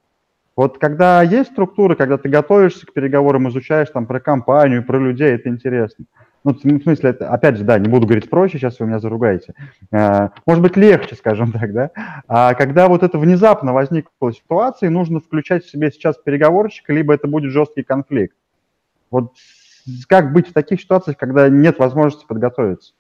Вот 0.57 0.79
когда 0.79 1.23
есть 1.23 1.53
структура, 1.53 1.95
когда 1.95 2.19
ты 2.19 2.29
готовишься 2.29 2.87
к 2.87 2.93
переговорам, 2.93 3.49
изучаешь 3.49 3.91
там 3.91 4.07
про 4.07 4.21
компанию, 4.21 4.85
про 4.85 4.99
людей, 4.99 5.33
это 5.33 5.49
интересно. 5.49 6.05
Ну, 6.45 6.53
в 6.53 6.61
смысле, 6.61 7.11
это, 7.11 7.31
опять 7.31 7.57
же, 7.57 7.65
да, 7.65 7.79
не 7.79 7.89
буду 7.89 8.07
говорить 8.07 8.29
проще, 8.29 8.59
сейчас 8.59 8.79
вы 8.79 8.87
меня 8.87 8.99
заругаете. 8.99 9.55
А, 9.91 10.31
может 10.45 10.63
быть, 10.63 10.77
легче, 10.77 11.17
скажем 11.17 11.53
так, 11.53 11.73
да? 11.73 11.91
А 12.29 12.53
когда 12.53 12.89
вот 12.89 13.03
это 13.03 13.19
внезапно 13.19 13.73
возникла 13.73 14.31
ситуация, 14.31 14.91
нужно 14.91 15.21
включать 15.21 15.65
в 15.65 15.71
себе 15.71 15.91
сейчас 15.91 16.17
переговорщика, 16.19 16.93
либо 16.93 17.15
это 17.15 17.27
будет 17.29 17.51
жесткий 17.51 17.83
конфликт. 17.83 18.37
Вот 19.11 19.33
как 20.07 20.35
быть 20.35 20.49
в 20.49 20.53
таких 20.53 20.83
ситуациях, 20.83 21.17
когда 21.17 21.49
нет 21.49 21.79
возможности 21.79 22.27
подготовиться? 22.27 22.93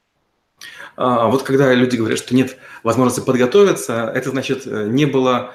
А, 0.96 1.28
вот 1.28 1.42
когда 1.42 1.74
люди 1.74 1.96
говорят, 1.96 2.18
что 2.18 2.34
нет 2.34 2.56
возможности 2.82 3.26
подготовиться, 3.26 4.10
это 4.14 4.30
значит, 4.30 4.66
э, 4.66 4.88
не 4.88 5.04
было 5.04 5.52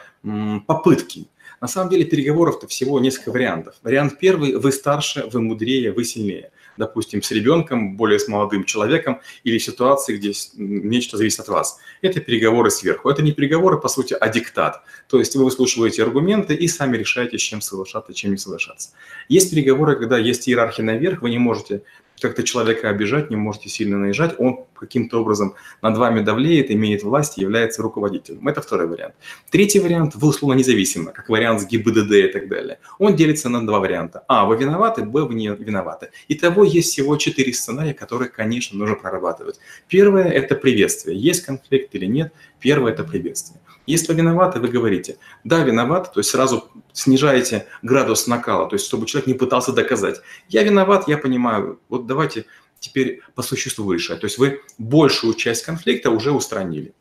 попытки. 0.67 1.27
На 1.59 1.67
самом 1.67 1.89
деле 1.89 2.05
переговоров-то 2.05 2.67
всего 2.67 2.99
несколько 2.99 3.31
вариантов. 3.31 3.75
Вариант 3.81 4.19
первый– 4.19 4.55
вы 4.57 4.71
старше, 4.71 5.27
вы 5.31 5.41
мудрее, 5.41 5.91
вы 5.91 6.03
сильнее 6.03 6.51
допустим, 6.79 7.21
с 7.21 7.29
ребенком, 7.31 7.95
более 7.95 8.17
с 8.17 8.27
молодым 8.27 8.63
человеком 8.63 9.19
или 9.43 9.59
ситуации, 9.59 10.17
где 10.17 10.31
нечто 10.55 11.17
зависит 11.17 11.41
от 11.41 11.49
вас. 11.49 11.77
Это 12.01 12.21
переговоры 12.21 12.71
сверху. 12.71 13.09
Это 13.09 13.21
не 13.21 13.33
переговоры, 13.33 13.77
по 13.79 13.89
сути, 13.89 14.15
а 14.19 14.29
диктат. 14.29 14.81
То 15.07 15.19
есть 15.19 15.35
вы 15.35 15.43
выслушиваете 15.43 16.01
аргументы 16.01 16.55
и 16.55 16.67
сами 16.67 16.97
решаете, 16.97 17.37
с 17.37 17.41
чем 17.41 17.61
соглашаться, 17.61 18.13
чем 18.13 18.31
не 18.31 18.37
соглашаться. 18.37 18.91
Есть 19.27 19.51
переговоры, 19.51 19.97
когда 19.97 20.17
есть 20.17 20.47
иерархия 20.49 20.85
наверх, 20.85 21.21
вы 21.21 21.29
не 21.29 21.37
можете 21.37 21.83
как-то 22.21 22.43
человека 22.43 22.89
обижать, 22.89 23.29
не 23.29 23.35
можете 23.35 23.69
сильно 23.69 23.97
наезжать, 23.97 24.35
он 24.37 24.65
каким-то 24.75 25.21
образом 25.21 25.55
над 25.81 25.97
вами 25.97 26.21
давлеет, 26.21 26.71
имеет 26.71 27.03
власть 27.03 27.37
является 27.37 27.81
руководителем. 27.81 28.47
Это 28.47 28.61
второй 28.61 28.87
вариант. 28.87 29.15
Третий 29.49 29.79
вариант, 29.79 30.15
вы 30.15 30.29
условно 30.29 30.57
независимо, 30.57 31.11
как 31.11 31.29
вариант 31.29 31.61
с 31.61 31.65
ГИБДД 31.65 32.11
и 32.11 32.27
так 32.27 32.47
далее. 32.47 32.79
Он 32.97 33.15
делится 33.15 33.49
на 33.49 33.65
два 33.65 33.79
варианта. 33.79 34.23
А, 34.27 34.45
вы 34.45 34.57
виноваты, 34.57 35.03
Б, 35.03 35.23
вы 35.23 35.33
не 35.35 35.47
виноваты. 35.47 36.09
Итого 36.27 36.63
есть 36.63 36.91
всего 36.91 37.17
четыре 37.17 37.53
сценария, 37.53 37.93
которые, 37.93 38.29
конечно, 38.29 38.77
нужно 38.77 38.95
прорабатывать. 38.95 39.59
Первое– 39.87 40.23
это 40.29 40.55
приветствие. 40.55 41.17
Есть 41.17 41.45
конфликт 41.45 41.93
или 41.95 42.05
нет? 42.05 42.33
Первое– 42.59 42.91
это 42.93 43.03
приветствие. 43.03 43.59
Если 43.89 44.13
виноваты, 44.13 44.59
вы 44.59 44.67
говорите, 44.67 45.17
да, 45.43 45.63
виноват, 45.63 46.13
то 46.13 46.19
есть 46.19 46.29
сразу 46.29 46.69
снижаете 46.93 47.65
градус 47.81 48.27
накала, 48.27 48.69
то 48.69 48.75
есть 48.75 48.85
чтобы 48.85 49.07
человек 49.07 49.25
не 49.25 49.33
пытался 49.33 49.71
доказать. 49.71 50.21
Я 50.47 50.61
виноват, 50.61 51.07
я 51.07 51.17
понимаю, 51.17 51.79
вот 51.89 52.05
давайте 52.05 52.45
теперь 52.79 53.23
по 53.33 53.41
существу 53.41 53.91
решать. 53.91 54.19
То 54.21 54.25
есть 54.25 54.37
вы 54.37 54.61
большую 54.77 55.33
часть 55.33 55.65
конфликта 55.65 56.11
уже 56.11 56.31
устранили. 56.31 56.93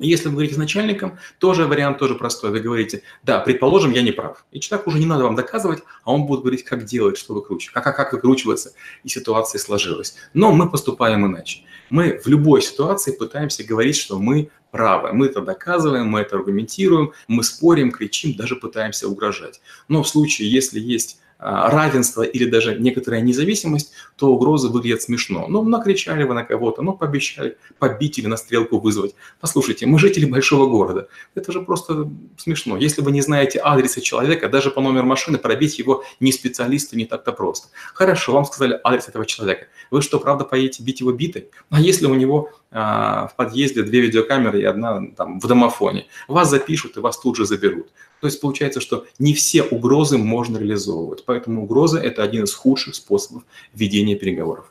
Если 0.00 0.26
вы 0.26 0.32
говорите 0.32 0.54
с 0.54 0.58
начальником, 0.58 1.18
тоже 1.38 1.66
вариант 1.66 1.98
тоже 1.98 2.16
простой. 2.16 2.50
Вы 2.50 2.60
говорите, 2.60 3.02
да, 3.22 3.38
предположим, 3.38 3.92
я 3.92 4.02
не 4.02 4.12
прав. 4.12 4.44
И 4.50 4.58
человеку 4.58 4.90
уже 4.90 4.98
не 4.98 5.06
надо 5.06 5.22
вам 5.22 5.36
доказывать, 5.36 5.84
а 6.04 6.12
он 6.12 6.26
будет 6.26 6.40
говорить, 6.40 6.64
как 6.64 6.84
делать, 6.84 7.16
что 7.16 7.34
выкручивать, 7.34 7.74
как, 7.74 7.84
как, 7.84 7.96
как 7.96 8.12
выкручиваться, 8.12 8.72
и 9.04 9.08
ситуация 9.08 9.60
сложилась. 9.60 10.16
Но 10.34 10.50
мы 10.52 10.68
поступаем 10.68 11.26
иначе. 11.26 11.62
Мы 11.90 12.20
в 12.24 12.28
любой 12.28 12.62
ситуации 12.62 13.12
пытаемся 13.12 13.64
говорить, 13.64 13.96
что 13.96 14.18
мы 14.18 14.50
правы. 14.70 15.12
Мы 15.12 15.26
это 15.26 15.40
доказываем, 15.40 16.08
мы 16.08 16.20
это 16.20 16.36
аргументируем, 16.36 17.12
мы 17.26 17.42
спорим, 17.42 17.90
кричим, 17.90 18.34
даже 18.34 18.56
пытаемся 18.56 19.08
угрожать. 19.08 19.60
Но 19.88 20.02
в 20.02 20.08
случае, 20.08 20.50
если 20.50 20.80
есть 20.80 21.18
а, 21.40 21.70
равенство 21.70 22.22
или 22.22 22.50
даже 22.50 22.76
некоторая 22.80 23.20
независимость, 23.20 23.92
то 24.16 24.26
угрозы 24.26 24.68
выглядят 24.68 25.02
смешно. 25.02 25.46
Ну, 25.48 25.62
накричали 25.62 26.24
вы 26.24 26.34
на 26.34 26.42
кого-то, 26.42 26.82
ну, 26.82 26.94
пообещали 26.94 27.56
побить 27.78 28.18
или 28.18 28.26
на 28.26 28.36
стрелку 28.36 28.80
вызвать. 28.80 29.14
Послушайте, 29.40 29.86
мы 29.86 30.00
жители 30.00 30.24
большого 30.24 30.68
города. 30.68 31.06
Это 31.36 31.52
же 31.52 31.62
просто 31.62 32.10
смешно. 32.36 32.76
Если 32.76 33.02
вы 33.02 33.12
не 33.12 33.20
знаете 33.20 33.60
адреса 33.60 34.00
человека, 34.00 34.48
даже 34.48 34.72
по 34.72 34.80
номеру 34.80 35.06
машины 35.06 35.38
пробить 35.38 35.78
его 35.78 36.02
не 36.18 36.32
специалисту 36.32 36.96
не 36.96 37.04
так-то 37.04 37.30
просто. 37.32 37.68
Хорошо, 37.94 38.32
вам 38.32 38.44
сказали 38.44 38.80
адрес 38.82 39.08
этого 39.08 39.24
человека. 39.24 39.68
Вы 39.92 40.02
что, 40.02 40.18
правда, 40.18 40.44
поедете 40.44 40.82
бить 40.82 40.98
его 40.98 41.12
битой? 41.12 41.50
А 41.70 41.80
если 41.80 42.06
у 42.06 42.14
него 42.14 42.50
в 42.70 43.32
подъезде 43.36 43.82
две 43.82 44.00
видеокамеры 44.00 44.60
и 44.60 44.64
одна 44.64 45.02
там 45.16 45.40
в 45.40 45.46
домофоне? 45.46 46.06
Вас 46.28 46.50
запишут 46.50 46.96
и 46.96 47.00
вас 47.00 47.18
тут 47.18 47.36
же 47.36 47.46
заберут. 47.46 47.88
То 48.20 48.26
есть 48.26 48.40
получается, 48.40 48.80
что 48.80 49.06
не 49.18 49.32
все 49.32 49.62
угрозы 49.62 50.18
можно 50.18 50.58
реализовывать. 50.58 51.24
Поэтому 51.24 51.62
угроза– 51.62 51.98
это 52.02 52.22
один 52.22 52.44
из 52.44 52.54
худших 52.54 52.94
способов 52.94 53.44
ведения 53.74 54.16
переговоров. 54.16 54.70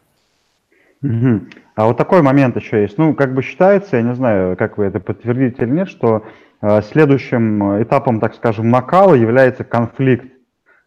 Угу. 1.01 1.42
А 1.75 1.86
вот 1.86 1.98
такой 1.98 2.22
момент 2.22 2.56
еще 2.56 2.82
есть. 2.82 2.98
Ну, 2.98 3.13
как 3.13 3.34
бы 3.34 3.42
считается, 3.42 3.98
я 3.98 4.01
не 4.01 4.16
знаю, 4.16 4.58
как 4.58 4.77
вы 4.77 4.86
это 4.86 5.00
подтвердите 5.00 5.63
или 5.63 5.72
нет, 5.72 5.89
что 5.89 6.25
э, 6.62 6.82
следующим 6.82 7.82
этапом, 7.82 8.20
так 8.20 8.36
скажем, 8.36 8.70
накала 8.70 9.13
является 9.13 9.63
конфликт. 9.63 10.25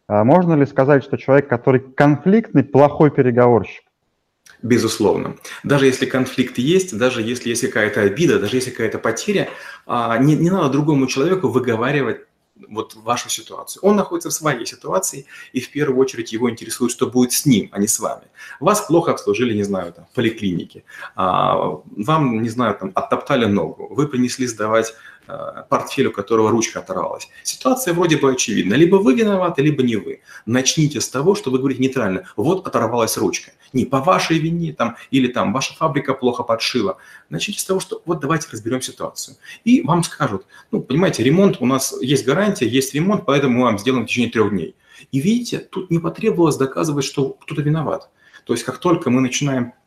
А 0.08 0.24
можно 0.24 0.54
ли 0.54 0.66
сказать, 0.66 1.04
что 1.04 1.16
человек, 1.16 1.48
который 1.48 1.80
конфликтный, 1.80 2.64
плохой 2.64 3.10
переговорщик? 3.10 3.84
Безусловно. 4.62 5.36
Даже 5.64 5.86
если 5.86 6.04
конфликт 6.06 6.58
есть, 6.58 6.96
даже 6.96 7.22
если 7.22 7.48
есть 7.48 7.62
какая-то 7.62 8.02
обида, 8.02 8.38
даже 8.38 8.56
если 8.56 8.70
какая-то 8.70 8.98
потеря, 8.98 9.48
а, 9.86 10.18
не, 10.18 10.36
не 10.36 10.50
надо 10.50 10.68
другому 10.68 11.06
человеку 11.06 11.48
выговаривать 11.48 12.26
вот 12.68 12.94
вашу 12.94 13.30
ситуацию. 13.30 13.82
Он 13.82 13.96
находится 13.96 14.28
в 14.28 14.32
своей 14.32 14.66
ситуации, 14.66 15.26
и 15.52 15.60
в 15.60 15.70
первую 15.70 15.98
очередь 15.98 16.32
его 16.32 16.50
интересует, 16.50 16.92
что 16.92 17.06
будет 17.06 17.32
с 17.32 17.46
ним, 17.46 17.70
а 17.72 17.78
не 17.78 17.86
с 17.86 17.98
вами. 17.98 18.24
Вас 18.60 18.82
плохо 18.82 19.12
обслужили, 19.12 19.54
не 19.54 19.62
знаю, 19.62 19.92
там, 19.92 20.06
в 20.06 20.14
поликлинике, 20.14 20.84
а, 21.16 21.80
вам, 21.96 22.42
не 22.42 22.48
знаю, 22.48 22.76
там, 22.78 22.92
оттоптали 22.94 23.46
ногу, 23.46 23.88
вы 23.90 24.08
принесли 24.08 24.46
сдавать 24.46 24.94
портфель, 25.68 26.06
у 26.06 26.12
которого 26.12 26.50
ручка 26.50 26.80
оторвалась. 26.80 27.28
Ситуация 27.42 27.94
вроде 27.94 28.16
бы 28.16 28.32
очевидна. 28.32 28.74
Либо 28.74 28.96
вы 28.96 29.14
виноваты, 29.14 29.62
либо 29.62 29.82
не 29.82 29.96
вы. 29.96 30.20
Начните 30.46 31.00
с 31.00 31.08
того, 31.08 31.34
что 31.34 31.50
вы 31.50 31.58
говорите 31.58 31.82
нейтрально. 31.82 32.24
Вот 32.36 32.66
оторвалась 32.66 33.16
ручка. 33.16 33.52
Не 33.72 33.84
по 33.84 34.00
вашей 34.00 34.38
вине 34.38 34.72
там, 34.72 34.96
или 35.10 35.28
там 35.28 35.52
ваша 35.52 35.74
фабрика 35.74 36.14
плохо 36.14 36.42
подшила. 36.42 36.96
Начните 37.28 37.60
с 37.60 37.64
того, 37.64 37.80
что 37.80 38.02
вот 38.04 38.20
давайте 38.20 38.48
разберем 38.50 38.82
ситуацию. 38.82 39.36
И 39.64 39.82
вам 39.82 40.02
скажут, 40.02 40.46
ну, 40.70 40.80
понимаете, 40.80 41.22
ремонт, 41.22 41.58
у 41.60 41.66
нас 41.66 41.94
есть 42.00 42.24
гарантия, 42.24 42.66
есть 42.68 42.94
ремонт, 42.94 43.24
поэтому 43.26 43.58
мы 43.58 43.64
вам 43.64 43.78
сделаем 43.78 44.04
в 44.04 44.08
течение 44.08 44.30
трех 44.30 44.50
дней. 44.50 44.74
И 45.12 45.20
видите, 45.20 45.58
тут 45.58 45.90
не 45.90 45.98
потребовалось 45.98 46.56
доказывать, 46.56 47.04
что 47.04 47.30
кто-то 47.30 47.62
виноват. 47.62 48.10
То 48.44 48.52
есть 48.52 48.64
как 48.64 48.78
только 48.78 49.10
мы 49.10 49.20
начинаем 49.20 49.72
Э, 49.72 49.79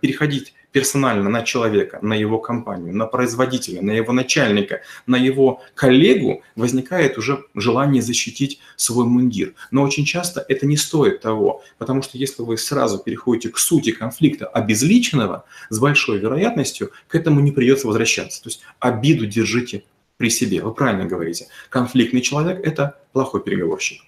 переходить 0.00 0.54
персонально 0.72 1.28
на 1.28 1.42
человека, 1.42 1.98
на 2.02 2.14
его 2.14 2.38
компанию, 2.38 2.94
на 2.94 3.06
производителя, 3.06 3.82
на 3.82 3.90
его 3.90 4.12
начальника, 4.12 4.82
на 5.06 5.16
его 5.16 5.62
коллегу, 5.74 6.42
возникает 6.56 7.18
уже 7.18 7.44
желание 7.54 8.02
защитить 8.02 8.60
свой 8.76 9.06
мундир. 9.06 9.54
Но 9.70 9.82
очень 9.82 10.04
часто 10.04 10.44
это 10.48 10.66
не 10.66 10.76
стоит 10.76 11.20
того, 11.20 11.62
потому 11.78 12.02
что 12.02 12.18
если 12.18 12.42
вы 12.42 12.56
сразу 12.56 12.98
переходите 12.98 13.48
к 13.48 13.58
сути 13.58 13.90
конфликта 13.90 14.46
обезличенного, 14.46 15.44
с 15.70 15.78
большой 15.78 16.18
вероятностью 16.18 16.92
к 17.08 17.14
этому 17.14 17.40
не 17.40 17.52
придется 17.52 17.86
возвращаться. 17.86 18.42
То 18.42 18.48
есть 18.48 18.60
обиду 18.78 19.26
держите 19.26 19.84
при 20.16 20.28
себе. 20.30 20.60
Вы 20.62 20.74
правильно 20.74 21.06
говорите. 21.06 21.48
Конфликтный 21.70 22.20
человек– 22.20 22.60
это 22.64 23.00
плохой 23.12 23.42
переговорщик. 23.42 24.02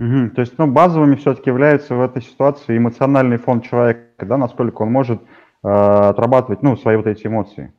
Угу. 0.00 0.30
То 0.30 0.40
есть, 0.40 0.54
ну, 0.58 0.66
базовыми 0.66 1.16
все-таки 1.16 1.50
являются 1.50 1.94
в 1.94 2.00
этой 2.00 2.22
ситуации 2.22 2.76
эмоциональный 2.76 3.36
фон 3.36 3.60
человека, 3.60 4.26
да, 4.26 4.36
насколько 4.36 4.82
он 4.82 4.90
может 4.90 5.20
э, 5.62 5.68
отрабатывать, 5.68 6.62
ну, 6.62 6.76
свои 6.76 6.96
вот 6.96 7.06
эти 7.06 7.26
эмоции. 7.26 7.72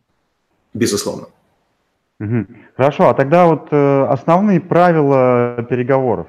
Безусловно. 0.73 1.27
Угу. 2.19 2.45
Хорошо, 2.77 3.09
а 3.09 3.13
тогда 3.13 3.47
вот 3.47 3.67
э, 3.71 4.05
основные 4.05 4.61
правила 4.61 5.65
переговоров. 5.69 6.27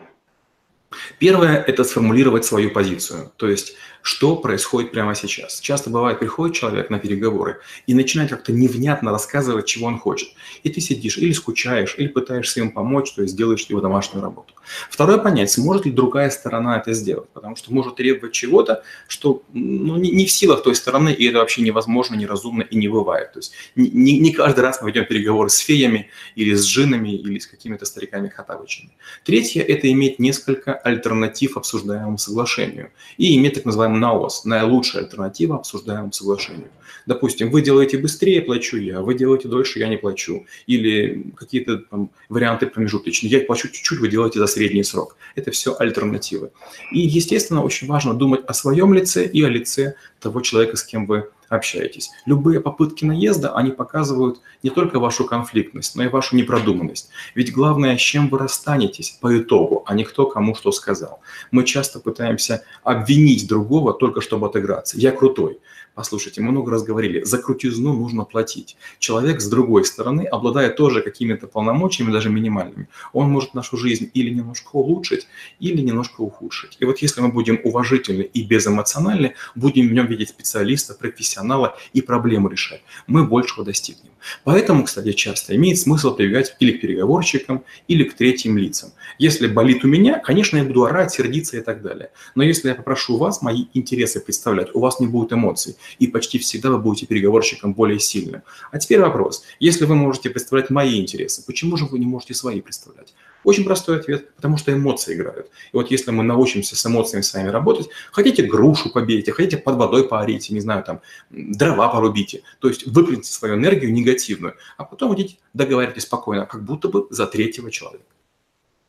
Первое– 1.19 1.63
это 1.67 1.85
сформулировать 1.85 2.45
свою 2.45 2.71
позицию, 2.71 3.33
то 3.37 3.49
есть 3.49 3.77
что 4.03 4.37
происходит 4.37 4.93
прямо 4.93 5.15
сейчас. 5.15 5.59
Часто 5.61 5.91
бывает, 5.91 6.21
приходит 6.21 6.55
человек 6.55 6.91
на 6.91 6.99
переговоры 6.99 7.59
и 7.87 7.95
начинает 7.95 8.31
как-то 8.31 8.53
невнятно 8.53 9.11
рассказывать, 9.11 9.67
чего 9.67 9.89
он 9.89 9.99
хочет. 9.99 10.29
И 10.63 10.71
ты 10.71 10.81
сидишь 10.81 11.19
или 11.19 11.33
скучаешь, 11.33 11.97
или 11.99 12.07
пытаешься 12.07 12.61
ему 12.61 12.71
помочь, 12.71 13.13
то 13.13 13.23
есть 13.23 13.37
делаешь 13.37 13.67
его 13.67 13.81
домашнюю 13.81 14.23
работу. 14.23 14.55
Второе– 14.91 15.19
понять, 15.27 15.51
сможет 15.51 15.87
ли 15.87 15.93
другая 15.93 16.31
сторона 16.31 16.79
это 16.79 16.93
сделать, 16.93 17.29
потому 17.31 17.57
что 17.57 17.73
может 17.73 17.97
требовать 17.97 18.33
чего-то, 18.33 18.83
что 19.09 19.43
ну, 19.53 19.97
не, 19.97 20.11
не 20.11 20.27
в 20.27 20.31
силах 20.31 20.63
той 20.63 20.75
стороны, 20.75 21.11
и 21.11 21.27
это 21.27 21.39
вообще 21.39 21.63
невозможно, 21.63 22.15
неразумно 22.15 22.63
и 22.63 22.77
не 22.77 22.89
бывает. 22.89 23.33
То 23.33 23.39
есть 23.39 23.53
не, 23.75 24.19
не 24.19 24.33
каждый 24.33 24.61
раз 24.61 24.81
мы 24.83 24.89
ведем 24.89 25.05
переговоры 25.05 25.51
с 25.51 25.59
феями 25.59 26.11
или 26.35 26.55
с 26.55 26.67
джинами, 26.67 27.11
или 27.11 27.39
с 27.39 27.47
какими-то 27.47 27.85
стариками 27.87 28.29
хатавычами. 28.29 28.91
Третье– 29.25 29.63
это 29.69 29.91
иметь 29.93 30.19
несколько 30.19 30.75
альтернатив 30.75 31.57
обсуждаемому 31.57 32.19
соглашению 32.19 32.91
и 33.17 33.37
иметь 33.37 33.55
так 33.55 33.65
называемый 33.65 34.01
НАОС, 34.01 34.45
наилучшая 34.45 35.05
альтернатива 35.05 35.57
обсуждаемому 35.57 36.13
соглашению. 36.13 36.71
Допустим, 37.07 37.51
вы 37.51 37.63
делаете 37.63 37.99
быстрее, 37.99 38.43
плачу 38.43 38.77
я, 38.77 39.01
вы 39.01 39.15
делаете 39.15 39.49
дольше, 39.49 39.79
я 39.79 39.89
не 39.89 39.97
плачу. 39.97 40.47
Или 40.67 41.33
какие-то 41.37 41.79
там, 41.79 42.11
варианты 42.29 42.67
промежуточные. 42.67 43.31
Я 43.31 43.41
плачу 43.41 43.69
чуть-чуть, 43.69 43.99
вы 43.99 44.09
делаете 44.09 44.39
за 44.39 44.47
средний 44.47 44.85
срок. 44.85 45.17
Это 45.35 45.51
все 45.51 45.77
альтернативы. 45.79 46.51
И, 46.93 47.01
естественно, 47.01 47.63
очень 47.63 47.87
важно 47.87 48.15
думать 48.15 48.45
о 48.47 48.55
своем 48.55 48.95
лице 48.95 49.27
и 49.27 49.43
о 49.43 49.49
лице 49.49 49.95
того 50.21 50.41
человека, 50.41 50.77
с 50.77 50.83
кем 50.83 51.07
вы 51.07 51.29
общаетесь. 51.49 52.11
Любые 52.27 52.61
попытки 52.61 53.05
наезда, 53.05 53.55
они 53.55 53.71
показывают 53.71 54.41
не 54.63 54.71
только 54.71 54.99
вашу 54.99 55.25
конфликтность, 55.25 55.95
но 55.95 56.05
и 56.05 56.09
вашу 56.09 56.37
непродуманность. 56.37 57.09
Ведь 57.35 57.53
главное, 57.53 57.97
с 57.97 58.01
чем 58.01 58.29
вы 58.29 58.39
расстанетесь 58.39 59.19
по 59.21 59.39
итогу, 59.39 59.85
а 59.87 59.95
не 59.95 60.05
кто 60.05 60.27
кому 60.27 60.55
что 60.55 60.73
сказал. 60.73 61.21
Мы 61.51 61.65
часто 61.65 62.01
пытаемся 62.01 62.65
обвинить 62.83 63.47
другого 63.49 63.93
только 63.93 64.21
чтобы 64.21 64.47
отыграться. 64.47 64.99
Я 64.99 65.13
крутой. 65.13 65.59
Послушайте, 65.97 66.43
мы 66.43 66.51
много 66.51 66.71
раз 66.73 66.83
говорили, 66.83 67.23
за 67.25 67.39
крутизну 67.39 67.95
нужно 67.95 68.25
платить. 68.25 68.77
Человек 68.99 69.41
с 69.41 69.49
другой 69.49 69.87
стороны, 69.87 70.27
обладая 70.27 70.69
тоже 70.69 71.01
какими-то 71.01 71.47
полномочиями, 71.47 72.13
даже 72.13 72.29
минимальными, 72.29 72.89
он 73.15 73.31
может 73.31 73.55
нашу 73.55 73.79
жизнь 73.79 74.11
или 74.13 74.29
немножко 74.29 74.77
улучшить, 74.77 75.27
или 75.59 75.81
немножко 75.81 76.21
ухудшить. 76.21 76.77
И 76.81 76.85
вот 76.85 76.99
если 76.99 77.23
мы 77.23 77.29
будем 77.29 77.59
уважительны 77.65 78.21
и 78.21 78.45
безэмоциональны, 78.45 79.37
будем 79.55 79.89
в 79.89 79.93
нем 79.93 80.07
видеть 80.07 80.29
специалиста, 80.29 80.93
профессионала 80.93 81.79
и 81.95 82.03
проблему 82.03 82.51
решать, 82.51 82.83
мы 83.07 83.25
большего 83.25 83.65
достигнем. 83.65 84.11
Поэтому, 84.45 84.85
кстати, 84.85 85.13
часто 85.13 85.57
имеет 85.57 85.79
смысл 85.79 86.15
прибегать 86.15 86.57
или 86.61 86.73
к 86.73 86.81
переговорщикам, 86.81 87.65
или 87.89 88.05
к 88.05 88.15
третьим 88.15 88.59
лицам. 88.59 88.91
Если 89.19 89.47
болит 89.47 89.85
у 89.85 89.89
меня, 89.89 90.19
конечно, 90.19 90.57
я 90.57 90.65
буду 90.65 90.85
орать, 90.85 91.13
сердиться 91.13 91.57
и 91.57 91.61
так 91.61 91.83
далее. 91.83 92.11
Но 92.35 92.43
если 92.43 92.69
я 92.69 92.75
попрошу 92.75 93.17
вас 93.17 93.43
мои 93.43 93.67
интересы 93.75 94.21
представлять, 94.21 94.75
у 94.75 94.81
вас 94.81 95.01
не 95.01 95.07
будет 95.07 95.33
эмоций, 95.33 95.77
и 95.99 96.07
почти 96.07 96.39
всегда 96.39 96.71
вы 96.71 96.79
будете 96.79 97.07
переговорщиком 97.07 97.75
более 97.75 97.99
сильным. 97.99 98.43
А 98.71 98.79
теперь 98.79 99.01
вопрос. 99.01 99.45
Если 99.61 99.85
вы 99.85 99.95
можете 99.95 100.31
представлять 100.31 100.71
мои 100.71 101.01
интересы, 101.01 101.45
почему 101.47 101.77
же 101.77 101.87
вы 101.87 101.99
не 101.99 102.07
можете 102.07 102.35
свои 102.35 102.61
представлять? 102.61 103.15
Очень 103.45 103.65
простой 103.65 104.01
ответ, 104.01 104.35
потому 104.35 104.57
что 104.57 104.73
эмоции 104.73 105.15
играют. 105.15 105.47
И 105.73 105.77
вот 105.77 105.91
если 105.91 106.11
мы 106.11 106.25
научимся 106.25 106.75
с 106.75 106.85
эмоциями 106.85 107.23
с 107.23 107.33
вами 107.33 107.49
работать, 107.49 107.89
хотите 108.11 108.43
грушу 108.43 108.93
побейте, 108.93 109.31
хотите 109.31 109.57
под 109.57 109.77
водой 109.77 110.09
поорите, 110.09 110.53
не 110.53 110.61
знаю, 110.61 110.83
там, 110.83 111.01
дрова 111.31 111.89
порубите, 111.89 112.43
то 112.59 112.69
есть 112.69 112.87
выплюните 112.87 113.33
свою 113.33 113.55
энергию 113.55 113.93
негативную, 113.93 114.55
а 114.77 114.85
потом 114.85 115.15
идите 115.15 115.37
договаривайтесь 115.55 116.03
спокойно, 116.03 116.47
как 116.47 116.65
будто 116.65 116.89
бы 116.89 117.07
за 117.11 117.27
третьего 117.27 117.71
человека. 117.71 118.05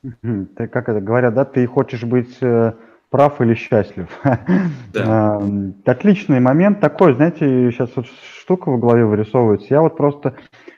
Ты 0.02 0.68
как 0.68 0.90
это 0.90 1.02
говорят, 1.02 1.34
да, 1.34 1.46
ты 1.46 1.66
хочешь 1.68 2.04
быть 2.04 2.38
э, 2.42 2.74
прав 3.10 3.42
или 3.42 3.56
счастлив. 3.56 4.08
Да. 4.94 5.42
Отличный 5.86 6.40
момент 6.40 6.80
такой, 6.80 7.14
знаете, 7.14 7.72
сейчас 7.72 7.96
вот 7.96 8.08
штука 8.40 8.72
в 8.72 8.80
голове 8.80 9.06
вырисовывается. 9.06 9.68
Я 9.70 9.82
вот 9.82 9.96
просто 9.98 10.36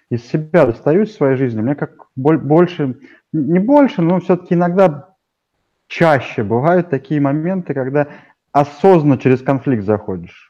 из 0.09 0.25
себя 0.27 0.65
достаю 0.65 1.03
из 1.03 1.15
своей 1.15 1.37
жизни. 1.37 1.61
Мне 1.61 1.75
как 1.75 2.07
больше, 2.15 2.97
не 3.31 3.59
больше, 3.59 4.01
но 4.01 4.19
все-таки 4.19 4.55
иногда 4.55 5.15
чаще 5.87 6.43
бывают 6.43 6.89
такие 6.89 7.21
моменты, 7.21 7.73
когда 7.73 8.07
осознанно 8.51 9.17
через 9.17 9.41
конфликт 9.41 9.83
заходишь. 9.83 10.48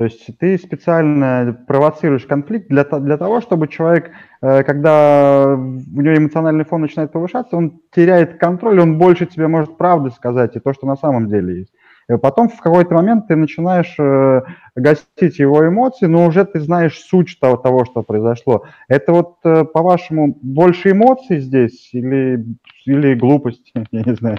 То 0.00 0.04
есть 0.04 0.30
ты 0.38 0.56
специально 0.56 1.54
провоцируешь 1.66 2.24
конфликт 2.24 2.70
для, 2.70 2.84
для 2.84 3.18
того, 3.18 3.42
чтобы 3.42 3.68
человек, 3.68 4.10
э, 4.40 4.62
когда 4.62 5.54
у 5.54 6.00
него 6.00 6.16
эмоциональный 6.16 6.64
фон 6.64 6.80
начинает 6.80 7.12
повышаться, 7.12 7.54
он 7.54 7.82
теряет 7.94 8.38
контроль, 8.38 8.80
он 8.80 8.96
больше 8.96 9.26
тебе 9.26 9.46
может 9.46 9.76
правды 9.76 10.08
сказать 10.10 10.56
и 10.56 10.58
то, 10.58 10.72
что 10.72 10.86
на 10.86 10.96
самом 10.96 11.28
деле 11.28 11.58
есть. 11.58 11.74
Потом 12.22 12.48
в 12.48 12.58
какой-то 12.60 12.94
момент 12.94 13.28
ты 13.28 13.36
начинаешь 13.36 13.94
э, 13.98 14.40
гостить 14.74 15.38
его 15.38 15.68
эмоции, 15.68 16.06
но 16.06 16.28
уже 16.28 16.46
ты 16.46 16.60
знаешь 16.60 16.98
суть 16.98 17.38
того, 17.38 17.58
того 17.58 17.84
что 17.84 18.02
произошло. 18.02 18.64
Это 18.88 19.12
вот, 19.12 19.34
э, 19.44 19.64
по-вашему, 19.64 20.34
больше 20.40 20.92
эмоций 20.92 21.40
здесь 21.40 21.90
или, 21.92 22.42
или 22.86 23.12
глупости, 23.12 23.72
я 23.90 24.02
не 24.02 24.14
знаю. 24.14 24.38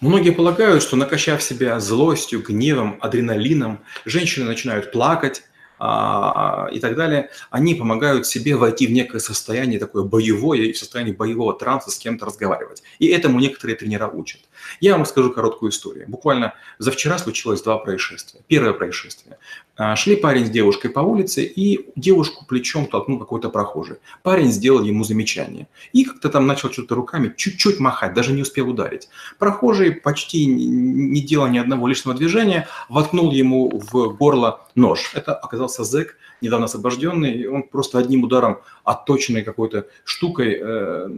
Многие 0.00 0.30
полагают, 0.30 0.82
что 0.82 0.96
накачав 0.96 1.42
себя 1.42 1.80
злостью, 1.80 2.42
гневом, 2.42 2.98
адреналином, 3.00 3.80
женщины 4.04 4.44
начинают 4.44 4.92
плакать, 4.92 5.42
а, 5.78 6.68
и 6.72 6.78
так 6.78 6.94
далее, 6.94 7.30
они 7.50 7.74
помогают 7.74 8.26
себе 8.26 8.56
войти 8.56 8.86
в 8.86 8.92
некое 8.92 9.18
состояние 9.18 9.78
такое 9.78 10.04
боевое, 10.04 10.60
и 10.60 10.72
в 10.72 10.78
состоянии 10.78 11.12
боевого 11.12 11.52
транса 11.52 11.90
с 11.90 11.98
кем-то 11.98 12.26
разговаривать. 12.26 12.82
И 12.98 13.08
этому 13.08 13.40
некоторые 13.40 13.76
тренера 13.76 14.06
учат. 14.08 14.40
Я 14.80 14.92
вам 14.92 15.02
расскажу 15.02 15.32
короткую 15.32 15.72
историю. 15.72 16.06
Буквально 16.08 16.54
за 16.78 16.90
вчера 16.90 17.18
случилось 17.18 17.62
два 17.62 17.78
происшествия. 17.78 18.40
Первое 18.46 18.72
происшествие. 18.72 19.38
А, 19.76 19.96
шли 19.96 20.14
парень 20.14 20.46
с 20.46 20.50
девушкой 20.50 20.90
по 20.90 21.00
улице, 21.00 21.42
и 21.42 21.90
девушку 21.96 22.44
плечом 22.46 22.86
толкнул 22.86 23.18
какой-то 23.18 23.50
прохожий. 23.50 23.96
Парень 24.22 24.52
сделал 24.52 24.84
ему 24.84 25.02
замечание. 25.02 25.66
И 25.92 26.04
как-то 26.04 26.28
там 26.28 26.46
начал 26.46 26.70
что-то 26.70 26.94
руками 26.94 27.34
чуть-чуть 27.36 27.80
махать, 27.80 28.14
даже 28.14 28.32
не 28.32 28.42
успел 28.42 28.68
ударить. 28.68 29.08
Прохожий, 29.38 29.92
почти 29.92 30.46
не 30.46 31.20
делая 31.22 31.50
ни 31.50 31.58
одного 31.58 31.88
лишнего 31.88 32.14
движения, 32.16 32.68
воткнул 32.88 33.32
ему 33.32 33.82
в 33.90 34.16
горло 34.16 34.64
нож. 34.76 35.10
Это 35.14 35.34
оказался 35.34 35.82
зэк, 35.82 36.16
недавно 36.40 36.66
освобожденный. 36.66 37.48
Он 37.48 37.64
просто 37.64 37.98
одним 37.98 38.22
ударом, 38.22 38.60
отточенной 38.84 39.42
какой-то 39.42 39.88
штукой, 40.04 40.56
э, 40.60 41.08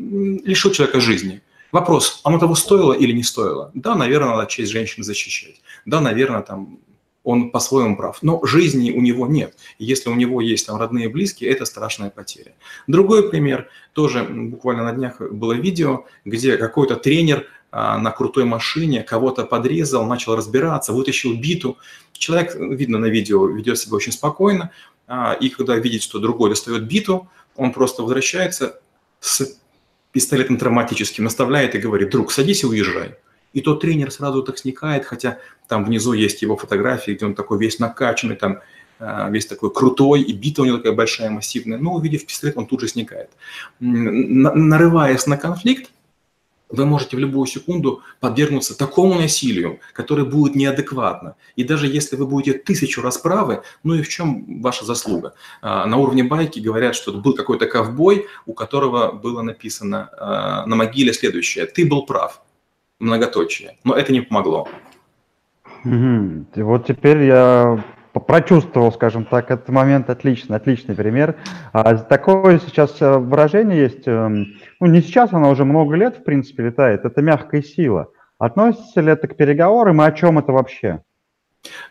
лишил 0.44 0.70
человека 0.70 1.00
жизни. 1.00 1.42
Вопрос, 1.72 2.20
оно 2.24 2.38
того 2.38 2.54
стоило 2.54 2.94
или 2.94 3.12
не 3.12 3.22
стоило? 3.22 3.70
Да, 3.74 3.94
наверное, 3.94 4.30
надо 4.30 4.46
честь 4.46 4.72
женщины 4.72 5.04
защищать. 5.04 5.60
Да, 5.84 6.00
наверное, 6.00 6.40
там 6.40 6.78
он 7.26 7.50
по-своему 7.50 7.96
прав. 7.96 8.18
Но 8.22 8.40
жизни 8.46 8.92
у 8.92 9.00
него 9.00 9.26
нет. 9.26 9.56
Если 9.80 10.08
у 10.08 10.14
него 10.14 10.40
есть 10.40 10.68
там 10.68 10.78
родные 10.78 11.06
и 11.06 11.08
близкие, 11.08 11.50
это 11.50 11.64
страшная 11.64 12.08
потеря. 12.08 12.54
Другой 12.86 13.28
пример, 13.28 13.68
тоже 13.94 14.22
буквально 14.22 14.84
на 14.84 14.92
днях 14.92 15.20
было 15.20 15.52
видео, 15.52 16.04
где 16.24 16.56
какой-то 16.56 16.94
тренер 16.94 17.48
а, 17.72 17.98
на 17.98 18.12
крутой 18.12 18.44
машине 18.44 19.02
кого-то 19.02 19.44
подрезал, 19.44 20.06
начал 20.06 20.36
разбираться, 20.36 20.92
вытащил 20.92 21.34
биту. 21.34 21.78
Человек, 22.12 22.54
видно 22.54 22.98
на 22.98 23.06
видео, 23.06 23.48
ведет 23.48 23.76
себя 23.80 23.96
очень 23.96 24.12
спокойно, 24.12 24.70
а, 25.08 25.32
и 25.32 25.48
когда 25.48 25.74
видит, 25.74 26.04
что 26.04 26.20
другой 26.20 26.50
достает 26.50 26.86
биту, 26.86 27.28
он 27.56 27.72
просто 27.72 28.02
возвращается 28.02 28.78
с 29.18 29.58
пистолетом 30.12 30.58
травматическим, 30.58 31.24
наставляет 31.24 31.74
и 31.74 31.78
говорит, 31.78 32.10
друг, 32.10 32.30
садись 32.30 32.62
и 32.62 32.66
уезжай. 32.66 33.16
И 33.56 33.62
тот 33.62 33.80
тренер 33.80 34.10
сразу 34.10 34.42
так 34.42 34.58
сникает, 34.58 35.06
хотя 35.06 35.38
там 35.66 35.86
внизу 35.86 36.12
есть 36.12 36.42
его 36.42 36.58
фотографии, 36.58 37.12
где 37.12 37.24
он 37.24 37.34
такой 37.34 37.58
весь 37.58 37.78
накачанный, 37.78 38.36
там 38.36 38.58
а, 38.98 39.30
весь 39.30 39.46
такой 39.46 39.72
крутой, 39.72 40.20
и 40.20 40.34
бита 40.34 40.60
у 40.60 40.66
него 40.66 40.76
такая 40.76 40.92
большая, 40.92 41.30
массивная. 41.30 41.78
Но 41.78 41.94
увидев 41.94 42.26
пистолет, 42.26 42.58
он 42.58 42.66
тут 42.66 42.82
же 42.82 42.88
сникает. 42.88 43.30
Нарываясь 43.80 45.26
на 45.26 45.38
конфликт, 45.38 45.90
вы 46.68 46.84
можете 46.84 47.16
в 47.16 47.18
любую 47.18 47.46
секунду 47.46 48.02
подвергнуться 48.20 48.76
такому 48.76 49.14
насилию, 49.14 49.80
которое 49.94 50.24
будет 50.24 50.54
неадекватно. 50.54 51.36
И 51.54 51.64
даже 51.64 51.86
если 51.86 52.16
вы 52.16 52.26
будете 52.26 52.58
тысячу 52.58 53.00
раз 53.00 53.16
правы, 53.16 53.62
ну 53.84 53.94
и 53.94 54.02
в 54.02 54.08
чем 54.10 54.60
ваша 54.60 54.84
заслуга? 54.84 55.32
А, 55.62 55.86
на 55.86 55.96
уровне 55.96 56.24
байки 56.24 56.60
говорят, 56.60 56.94
что 56.94 57.10
был 57.14 57.32
какой-то 57.32 57.64
ковбой, 57.64 58.26
у 58.44 58.52
которого 58.52 59.12
было 59.12 59.40
написано 59.40 60.10
а, 60.12 60.66
на 60.66 60.76
могиле 60.76 61.14
следующее. 61.14 61.64
Ты 61.64 61.86
был 61.86 62.04
прав, 62.04 62.42
многоточие. 62.98 63.76
Но 63.84 63.94
это 63.94 64.12
не 64.12 64.20
помогло. 64.20 64.68
Угу. 65.84 66.46
И 66.54 66.62
вот 66.62 66.86
теперь 66.86 67.22
я 67.24 67.84
прочувствовал, 68.26 68.92
скажем 68.92 69.24
так, 69.24 69.50
этот 69.50 69.68
момент 69.68 70.08
отлично, 70.10 70.56
отличный 70.56 70.94
пример. 70.94 71.36
А, 71.72 71.96
такое 71.96 72.58
сейчас 72.58 72.96
э, 73.00 73.18
выражение 73.18 73.82
есть 73.82 74.06
эм, 74.06 74.54
ну 74.80 74.86
не 74.86 75.02
сейчас, 75.02 75.32
она 75.32 75.50
уже 75.50 75.64
много 75.64 75.96
лет, 75.96 76.16
в 76.16 76.24
принципе, 76.24 76.64
летает, 76.64 77.04
это 77.04 77.20
мягкая 77.20 77.62
сила. 77.62 78.08
Относится 78.38 79.00
ли 79.00 79.12
это 79.12 79.28
к 79.28 79.36
переговорам 79.36 80.00
и 80.00 80.04
о 80.04 80.12
чем 80.12 80.38
это 80.38 80.52
вообще? 80.52 81.02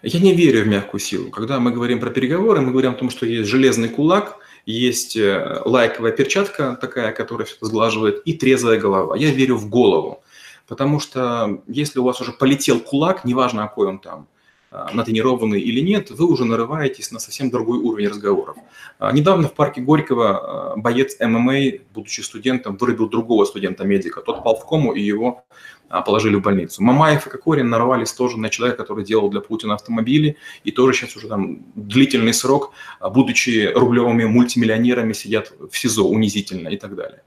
Я 0.01 0.19
не 0.19 0.33
верю 0.33 0.63
в 0.63 0.67
мягкую 0.67 1.01
силу. 1.01 1.29
Когда 1.29 1.59
мы 1.59 1.71
говорим 1.71 1.99
про 1.99 2.09
переговоры, 2.09 2.61
мы 2.61 2.71
говорим 2.71 2.91
о 2.91 2.95
том, 2.95 3.09
что 3.09 3.25
есть 3.25 3.49
железный 3.49 3.89
кулак, 3.89 4.37
есть 4.65 5.17
э, 5.17 5.61
лайковая 5.65 6.11
перчатка 6.11 6.77
такая, 6.79 7.11
которая 7.11 7.45
все 7.45 7.57
это 7.57 7.65
сглаживает, 7.65 8.21
и 8.25 8.33
трезвая 8.33 8.79
голова. 8.79 9.15
Я 9.15 9.31
верю 9.31 9.57
в 9.57 9.69
голову. 9.69 10.23
Потому 10.67 10.99
что 10.99 11.61
если 11.67 11.99
у 11.99 12.03
вас 12.03 12.21
уже 12.21 12.31
полетел 12.31 12.79
кулак, 12.79 13.25
неважно, 13.25 13.63
какой 13.63 13.87
он 13.87 13.99
там, 13.99 14.27
а, 14.75 14.91
натренированный 14.93 15.61
или 15.61 15.79
нет, 15.79 16.09
вы 16.09 16.25
уже 16.25 16.43
нарываетесь 16.43 17.11
на 17.11 17.19
совсем 17.19 17.49
другой 17.49 17.77
уровень 17.77 18.09
разговоров. 18.09 18.57
А, 18.99 19.11
недавно 19.13 19.47
в 19.47 19.53
парке 19.53 19.79
Горького 19.79 20.73
а, 20.73 20.75
боец 20.75 21.15
ММА, 21.19 21.79
будучи 21.93 22.19
студентом, 22.19 22.75
вырубил 22.75 23.07
другого 23.07 23.45
студента-медика. 23.45 24.21
Тот 24.21 24.43
пал 24.43 24.57
в 24.57 24.65
кому, 24.65 24.91
и 24.93 25.01
его 25.01 25.45
положили 25.87 26.35
в 26.35 26.41
больницу. 26.41 26.83
Мамаев 26.83 27.27
и 27.27 27.29
Кокорин 27.29 27.69
нарвались 27.69 28.11
тоже 28.11 28.37
на 28.37 28.49
человека, 28.49 28.79
который 28.79 29.05
делал 29.05 29.29
для 29.29 29.39
Путина 29.39 29.75
автомобили, 29.75 30.35
и 30.63 30.71
тоже 30.71 30.97
сейчас 30.97 31.15
уже 31.15 31.27
там 31.27 31.59
длительный 31.75 32.33
срок, 32.33 32.73
будучи 32.99 33.71
рублевыми 33.73 34.25
мультимиллионерами, 34.25 35.13
сидят 35.13 35.53
в 35.71 35.77
СИЗО 35.77 36.05
унизительно 36.05 36.69
и 36.69 36.77
так 36.77 36.95
далее. 36.95 37.21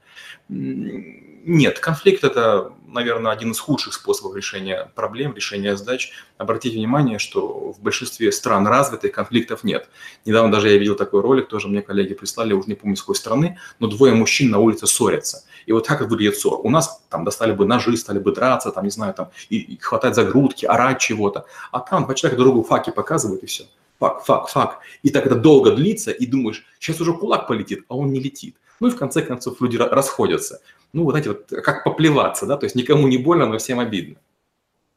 Нет, 1.45 1.79
конфликт– 1.79 2.23
это, 2.25 2.73
наверное, 2.87 3.31
один 3.31 3.51
из 3.51 3.59
худших 3.59 3.93
способов 3.93 4.35
решения 4.35 4.91
проблем, 4.95 5.33
решения 5.33 5.75
задач. 5.77 6.11
Обратите 6.37 6.77
внимание, 6.77 7.19
что 7.19 7.71
в 7.71 7.81
большинстве 7.81 8.31
стран 8.31 8.67
развитых 8.67 9.11
конфликтов 9.11 9.63
нет. 9.63 9.89
Недавно 10.25 10.51
даже 10.51 10.69
я 10.69 10.77
видел 10.77 10.95
такой 10.95 11.21
ролик, 11.21 11.47
тоже 11.47 11.67
мне 11.67 11.81
коллеги 11.81 12.13
прислали, 12.13 12.53
уже 12.53 12.67
не 12.67 12.75
помню 12.75 12.95
с 12.95 13.01
какой 13.01 13.15
страны, 13.15 13.57
но 13.79 13.87
двое 13.87 14.13
мужчин 14.13 14.49
на 14.49 14.59
улице 14.59 14.87
ссорятся. 14.87 15.43
И 15.65 15.71
вот 15.71 15.87
как 15.87 16.01
выглядит 16.01 16.37
ссор? 16.37 16.59
У 16.63 16.69
нас 16.69 17.01
там 17.09 17.23
достали 17.23 17.53
бы 17.53 17.65
ножи, 17.65 17.95
стали 17.95 18.19
бы 18.19 18.33
драться, 18.33 18.71
там, 18.71 18.83
не 18.83 18.91
знаю, 18.91 19.13
там, 19.13 19.29
и, 19.49 19.57
и 19.57 19.77
хватать 19.77 20.15
за 20.15 20.25
грудки, 20.25 20.65
орать 20.65 20.99
чего-то. 20.99 21.45
А 21.71 21.79
там 21.79 22.05
два 22.05 22.15
человека 22.15 22.41
другу 22.41 22.63
факи 22.63 22.91
показывают, 22.91 23.43
и 23.43 23.45
все. 23.45 23.65
Фак, 23.99 24.25
фак, 24.25 24.47
фак. 24.49 24.79
И 25.03 25.09
так 25.09 25.25
это 25.25 25.35
долго 25.35 25.71
длится, 25.71 26.11
и 26.11 26.25
думаешь, 26.25 26.65
сейчас 26.79 26.99
уже 27.01 27.13
кулак 27.13 27.47
полетит, 27.47 27.83
а 27.87 27.95
он 27.95 28.11
не 28.11 28.19
летит. 28.19 28.55
Ну 28.79 28.87
и 28.87 28.91
в 28.91 28.95
конце 28.95 29.21
концов 29.21 29.59
люди 29.61 29.77
расходятся 29.77 30.61
ну, 30.93 31.03
вот 31.03 31.15
эти 31.15 31.27
вот, 31.27 31.47
как 31.63 31.83
поплеваться, 31.83 32.45
да, 32.45 32.57
то 32.57 32.65
есть 32.65 32.75
никому 32.75 33.07
не 33.07 33.17
больно, 33.17 33.45
но 33.45 33.57
всем 33.57 33.79
обидно. 33.79 34.15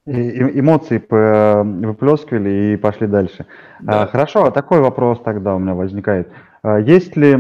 И, 0.07 0.11
эмоции 0.59 0.99
выплескивали 0.99 2.75
и 2.75 2.77
пошли 2.77 3.07
дальше. 3.07 3.47
Да. 3.81 4.03
А, 4.03 4.07
хорошо, 4.07 4.45
а 4.45 4.51
такой 4.51 4.81
вопрос 4.81 5.21
тогда 5.25 5.55
у 5.55 5.59
меня 5.59 5.75
возникает. 5.75 6.33
А, 6.63 6.79
есть 6.79 7.17
ли 7.17 7.33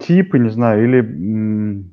типы, 0.00 0.38
не 0.38 0.50
знаю, 0.50 0.84
или 0.84 1.84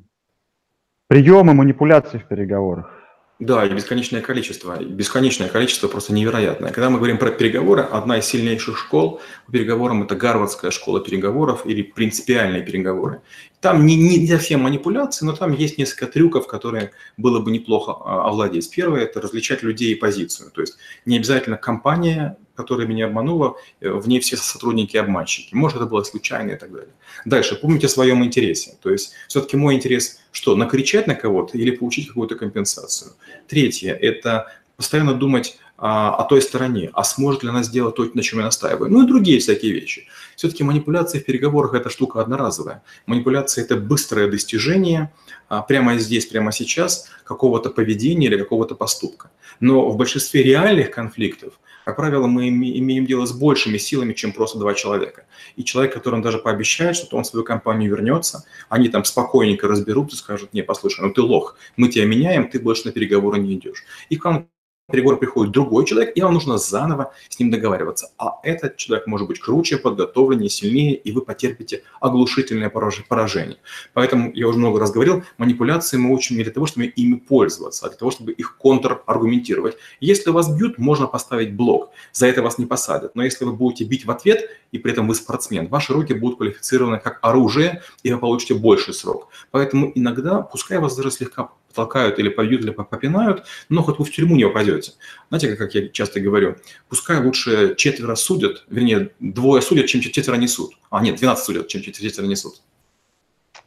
приемы 1.06 1.54
манипуляций 1.54 2.18
в 2.18 2.24
переговорах? 2.24 2.99
Да, 3.40 3.64
и 3.64 3.70
бесконечное 3.70 4.20
количество. 4.20 4.76
Бесконечное 4.84 5.48
количество 5.48 5.88
просто 5.88 6.12
невероятное. 6.12 6.72
Когда 6.72 6.90
мы 6.90 6.98
говорим 6.98 7.16
про 7.16 7.30
переговоры, 7.30 7.80
одна 7.80 8.18
из 8.18 8.26
сильнейших 8.26 8.76
школ 8.76 9.22
по 9.46 9.52
переговорам– 9.52 10.02
это 10.04 10.14
Гарвардская 10.14 10.70
школа 10.70 11.00
переговоров 11.00 11.64
или 11.64 11.80
принципиальные 11.80 12.62
переговоры. 12.62 13.22
Там 13.62 13.86
не, 13.86 13.96
не 13.96 14.26
совсем 14.26 14.60
манипуляции, 14.60 15.24
но 15.24 15.32
там 15.32 15.54
есть 15.54 15.78
несколько 15.78 16.06
трюков, 16.06 16.46
которые 16.46 16.90
было 17.16 17.40
бы 17.40 17.50
неплохо 17.50 17.92
а, 17.92 18.28
овладеть. 18.28 18.70
Первое– 18.70 19.00
это 19.04 19.22
различать 19.22 19.62
людей 19.62 19.92
и 19.92 19.94
позицию. 19.94 20.50
То 20.50 20.60
есть 20.60 20.76
не 21.06 21.16
обязательно 21.16 21.56
компания, 21.56 22.36
которая 22.54 22.86
меня 22.86 23.06
обманула, 23.06 23.56
э, 23.80 23.90
в 23.90 24.08
ней 24.08 24.20
все 24.20 24.36
сотрудники 24.36 24.96
обманщики. 24.96 25.54
Может, 25.54 25.76
это 25.76 25.86
было 25.86 26.02
случайно 26.02 26.52
и 26.52 26.56
так 26.56 26.72
далее. 26.72 26.92
Дальше, 27.24 27.56
помните 27.56 27.86
о 27.86 27.90
своем 27.90 28.24
интересе. 28.24 28.76
То 28.82 28.90
есть 28.90 29.12
все-таки 29.28 29.56
мой 29.56 29.74
интерес 29.74 30.20
что, 30.32 30.54
накричать 30.56 31.06
на 31.06 31.14
кого-то 31.14 31.58
или 31.58 31.70
получить 31.70 32.08
какую-то 32.08 32.36
компенсацию? 32.36 33.12
Третье– 33.48 33.92
это 34.00 34.52
постоянно 34.76 35.14
думать 35.14 35.58
а, 35.76 36.14
о 36.14 36.24
той 36.24 36.42
стороне, 36.42 36.90
а 36.92 37.04
сможет 37.04 37.42
ли 37.42 37.48
она 37.48 37.62
сделать 37.62 37.94
то, 37.96 38.08
на 38.14 38.22
чем 38.22 38.38
я 38.38 38.44
настаиваю, 38.44 38.90
ну 38.90 39.04
и 39.04 39.08
другие 39.08 39.40
всякие 39.40 39.72
вещи. 39.72 40.06
Все-таки 40.36 40.62
манипуляция 40.62 41.20
в 41.20 41.24
переговорах– 41.24 41.74
это 41.74 41.90
штука 41.90 42.20
одноразовая. 42.20 42.82
Манипуляция– 43.06 43.64
это 43.64 43.76
быстрое 43.76 44.30
достижение 44.30 45.12
а, 45.48 45.62
прямо 45.62 45.98
здесь, 45.98 46.26
прямо 46.26 46.52
сейчас 46.52 47.08
какого-то 47.24 47.70
поведения 47.70 48.26
или 48.26 48.36
какого-то 48.36 48.74
поступка. 48.74 49.30
Но 49.58 49.90
в 49.90 49.96
большинстве 49.96 50.42
реальных 50.42 50.90
конфликтов, 50.90 51.54
как 51.90 51.96
правило, 51.96 52.28
мы 52.28 52.48
имеем 52.48 53.04
дело 53.04 53.26
с 53.26 53.32
большими 53.32 53.76
силами, 53.76 54.12
чем 54.12 54.32
просто 54.32 54.60
два 54.60 54.74
человека. 54.74 55.24
И 55.56 55.64
человек, 55.64 55.92
которому 55.92 56.22
даже 56.22 56.38
пообещает, 56.38 56.94
что 56.94 57.16
он 57.16 57.24
в 57.24 57.26
свою 57.26 57.44
компанию 57.44 57.90
вернется, 57.90 58.44
они 58.68 58.88
там 58.88 59.04
спокойненько 59.04 59.66
разберутся 59.66 60.16
скажут, 60.16 60.52
не, 60.52 60.62
послушай, 60.62 61.00
ну 61.00 61.12
ты 61.12 61.20
лох, 61.20 61.56
мы 61.76 61.88
тебя 61.88 62.06
меняем, 62.06 62.48
ты 62.48 62.60
больше 62.60 62.86
на 62.86 62.92
переговоры 62.92 63.40
не 63.40 63.54
идешь. 63.54 63.82
И 64.08 64.16
вам 64.18 64.48
переговоры 64.90 65.16
приходит 65.16 65.52
другой 65.52 65.84
человек, 65.84 66.16
и 66.16 66.22
вам 66.22 66.34
нужно 66.34 66.58
заново 66.58 67.12
с 67.28 67.38
ним 67.38 67.50
договариваться. 67.50 68.10
А 68.18 68.38
этот 68.42 68.76
человек 68.76 69.06
может 69.06 69.28
быть 69.28 69.40
круче, 69.40 69.78
подготовленнее, 69.78 70.48
сильнее, 70.48 70.94
и 70.94 71.12
вы 71.12 71.22
потерпите 71.22 71.82
оглушительное 72.00 72.70
поражение. 72.70 73.58
Поэтому, 73.94 74.32
я 74.34 74.48
уже 74.48 74.58
много 74.58 74.80
раз 74.80 74.92
говорил, 74.92 75.22
манипуляции 75.38 75.96
мы 75.96 76.14
учим 76.14 76.36
не 76.36 76.42
для 76.42 76.52
того, 76.52 76.66
чтобы 76.66 76.86
ими 76.86 77.16
пользоваться, 77.16 77.86
а 77.86 77.88
для 77.88 77.98
того, 77.98 78.10
чтобы 78.10 78.32
их 78.32 78.56
контраргументировать. 78.56 79.76
Если 80.00 80.30
вас 80.30 80.48
бьют, 80.54 80.78
можно 80.78 81.06
поставить 81.06 81.54
блок. 81.54 81.90
За 82.12 82.26
это 82.26 82.42
вас 82.42 82.58
не 82.58 82.66
посадят. 82.66 83.14
Но 83.14 83.22
если 83.22 83.44
вы 83.44 83.52
будете 83.52 83.84
бить 83.84 84.04
в 84.04 84.10
ответ, 84.10 84.50
и 84.72 84.78
при 84.78 84.92
этом 84.92 85.08
вы 85.08 85.14
спортсмен, 85.14 85.68
ваши 85.68 85.92
руки 85.92 86.14
будут 86.14 86.38
квалифицированы 86.38 86.98
как 86.98 87.18
оружие, 87.22 87.82
и 88.02 88.12
вы 88.12 88.18
получите 88.18 88.54
больший 88.54 88.94
срок. 88.94 89.28
Поэтому 89.50 89.90
иногда, 89.94 90.42
пускай 90.42 90.78
вас 90.78 90.96
даже 90.96 91.10
слегка 91.10 91.50
толкают 91.74 92.18
или 92.18 92.28
побьют, 92.28 92.62
или 92.62 92.70
попинают, 92.70 93.44
но 93.68 93.82
хоть 93.82 93.98
вы 93.98 94.04
в 94.04 94.10
тюрьму 94.10 94.36
не 94.36 94.44
попадете. 94.44 94.92
Знаете, 95.28 95.56
как 95.56 95.74
я 95.74 95.88
часто 95.88 96.20
говорю, 96.20 96.56
пускай 96.88 97.22
лучше 97.22 97.74
четверо 97.76 98.14
судят, 98.14 98.64
вернее, 98.68 99.10
двое 99.20 99.62
судят, 99.62 99.86
чем 99.86 100.00
четверо 100.00 100.36
несут. 100.36 100.72
А, 100.90 101.02
нет, 101.02 101.16
12 101.16 101.44
судят, 101.44 101.68
чем 101.68 101.82
четверо 101.82 102.26
несут. 102.26 102.54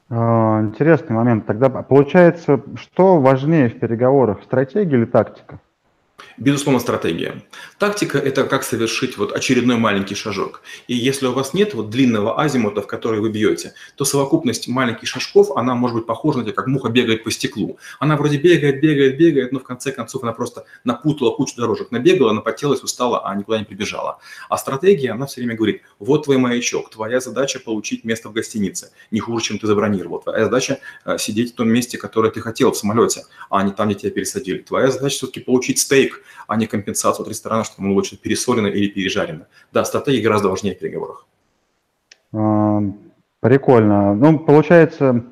А, 0.10 0.62
интересный 0.62 1.16
момент. 1.16 1.46
Тогда 1.46 1.70
получается, 1.70 2.62
что 2.76 3.20
важнее 3.20 3.70
в 3.70 3.80
переговорах, 3.80 4.44
стратегия 4.44 4.98
или 4.98 5.06
тактика? 5.06 5.60
Безусловно, 6.38 6.80
стратегия. 6.80 7.43
Тактика– 7.78 8.17
это 8.19 8.45
как 8.45 8.63
совершить 8.63 9.17
вот 9.17 9.32
очередной 9.32 9.78
маленький 9.78 10.15
шажок. 10.15 10.62
И 10.88 10.95
если 10.95 11.28
у 11.28 11.32
вас 11.32 11.54
нет 11.54 11.73
вот 11.73 11.89
длинного 11.89 12.41
азимута, 12.41 12.82
в 12.82 12.88
который 12.88 13.19
вы 13.19 13.30
бьете, 13.30 13.73
то 13.95 14.06
совокупность 14.06 14.67
маленьких 14.67 15.08
шажков, 15.08 15.52
она 15.56 15.76
может 15.76 15.97
быть 15.97 16.06
похожа 16.08 16.39
на 16.39 16.45
то, 16.45 16.52
как 16.52 16.67
муха 16.67 16.89
бегает 16.89 17.23
по 17.23 17.32
стеклу. 17.32 17.78
Она 17.99 18.17
вроде 18.17 18.38
бегает, 18.38 18.82
бегает, 18.82 19.17
бегает, 19.17 19.52
но 19.52 19.60
в 19.60 19.63
конце 19.63 19.91
концов 19.91 20.23
она 20.23 20.34
просто 20.34 20.65
напутала 20.84 21.32
кучу 21.32 21.56
дорожек, 21.56 21.91
набегала, 21.91 22.32
напотелась, 22.32 22.82
устала, 22.82 23.28
а 23.28 23.36
никуда 23.36 23.60
не 23.60 23.65
прибежала. 23.65 24.19
А 24.49 24.58
стратегия, 24.58 25.12
она 25.12 25.28
все 25.28 25.41
время 25.41 25.56
говорит, 25.56 25.82
вот 25.99 26.23
твой 26.23 26.38
маячок, 26.38 26.89
твоя 26.89 27.19
задача 27.19 27.60
получить 27.60 28.04
место 28.04 28.30
в 28.30 28.34
гостинице, 28.34 28.91
не 29.12 29.19
хуже, 29.19 29.45
чем 29.45 29.60
ты 29.60 29.67
забронировал. 29.67 30.19
Твоя 30.19 30.45
задача 30.45 30.80
э, 31.06 31.17
сидеть 31.19 31.54
в 31.54 31.56
том 31.56 31.69
месте, 31.69 31.97
которое 31.97 32.32
ты 32.32 32.41
хотел 32.41 32.71
в 32.71 32.78
самолете, 32.78 33.26
а 33.49 33.62
не 33.63 33.71
там, 33.71 33.89
где 33.89 33.99
тебя 33.99 34.12
пересадили. 34.12 34.60
Твоя 34.60 34.89
задача 34.89 35.17
все-таки 35.17 35.39
получить 35.39 35.80
стейк, 35.80 36.03
а 36.48 36.56
не 36.56 36.68
компенсацию 36.68 37.24
от 37.24 37.30
ресторана, 37.30 37.63
что 37.63 37.82
ему 37.82 37.94
лучше 37.94 38.18
пересолено 38.18 38.68
или 38.68 38.88
пережарено. 38.88 39.46
Да, 39.72 39.86
стратегия 39.86 40.22
гораздо 40.22 40.50
важнее 40.50 40.76
в 40.76 40.80
переговорах. 40.80 41.26
А, 42.34 42.82
прикольно. 43.39 44.13
Ну, 44.16 44.39
получается, 44.39 45.24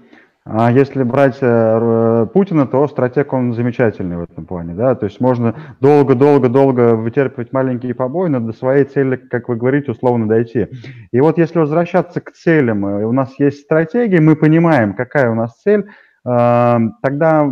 а 0.43 0.71
если 0.71 1.03
брать 1.03 1.37
э, 1.41 2.27
Путина, 2.33 2.65
то 2.65 2.87
стратег 2.87 3.31
он 3.33 3.53
замечательный 3.53 4.17
в 4.17 4.23
этом 4.23 4.45
плане, 4.45 4.73
да, 4.73 4.95
то 4.95 5.05
есть 5.05 5.19
можно 5.19 5.55
долго-долго-долго 5.81 6.95
вытерпывать 6.95 7.53
маленькие 7.53 7.93
побои, 7.93 8.29
но 8.29 8.39
до 8.39 8.51
своей 8.51 8.85
цели, 8.85 9.17
как 9.17 9.49
вы 9.49 9.55
говорите, 9.55 9.91
условно 9.91 10.27
дойти. 10.27 10.67
И 11.11 11.21
вот 11.21 11.37
если 11.37 11.59
возвращаться 11.59 12.21
к 12.21 12.31
целям, 12.31 12.85
э, 12.85 13.05
у 13.05 13.11
нас 13.11 13.37
есть 13.37 13.61
стратегия, 13.61 14.19
мы 14.19 14.35
понимаем, 14.35 14.95
какая 14.95 15.29
у 15.29 15.35
нас 15.35 15.61
цель, 15.61 15.85
а, 16.23 16.79
тогда 17.01 17.51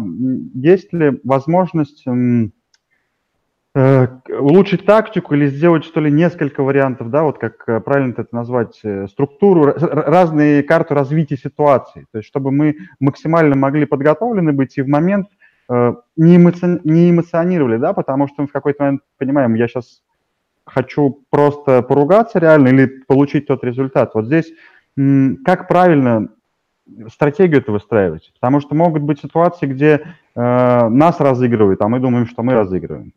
есть 0.53 0.93
ли 0.93 1.19
возможность 1.23 2.05
Э, 2.05 2.49
улучшить 3.75 4.86
тактику 4.86 5.36
или 5.36 5.47
сделать, 5.47 5.86
что 5.86 5.99
ли, 5.99 6.12
несколько 6.12 6.63
вариантов, 6.63 7.12
да, 7.12 7.23
вот 7.23 7.38
как 7.38 7.63
э, 7.67 7.79
правильно 7.79 8.13
это 8.17 8.27
назвать, 8.32 8.79
э, 8.84 9.08
структуру, 9.08 9.73
разные 9.77 10.63
карты 10.63 10.95
развития 10.95 11.38
ситуации, 11.38 12.08
то 12.12 12.17
есть 12.17 12.27
чтобы 12.27 12.51
мы 12.51 12.77
максимально 12.99 13.55
могли 13.55 13.86
подготовлены 13.86 14.53
быть 14.53 14.77
и 14.77 14.82
в 14.82 14.88
момент 14.88 15.27
не, 16.17 16.38
эмоци... 16.38 16.82
не 16.84 17.12
эмоционировали, 17.12 17.77
да, 17.77 17.93
потому 17.93 18.27
что 18.27 18.41
мы 18.41 18.47
в 18.47 18.51
какой-то 18.51 18.82
момент 18.82 19.01
понимаем, 19.19 19.53
я 19.53 19.67
сейчас 19.67 20.01
хочу 20.65 21.21
просто 21.29 21.84
поругаться 21.84 22.39
реально 22.39 22.69
или 22.69 22.88
получить 22.88 23.45
тот 23.45 23.63
результат. 23.63 24.15
Вот 24.15 24.25
здесь 24.25 24.51
как 25.45 25.67
правильно 25.67 26.29
стратегию 27.12 27.62
это 27.62 27.71
выстраивать? 27.71 28.32
Потому 28.34 28.60
что 28.62 28.75
могут 28.75 29.03
быть 29.03 29.19
ситуации, 29.19 29.67
где 29.67 30.01
э, 30.36 30.89
нас 30.89 31.19
разыгрывают, 31.19 31.82
а 31.82 31.88
мы 31.88 31.99
думаем, 31.99 32.25
что 32.25 32.43
мы 32.43 32.53
разыгрываем. 32.53 33.13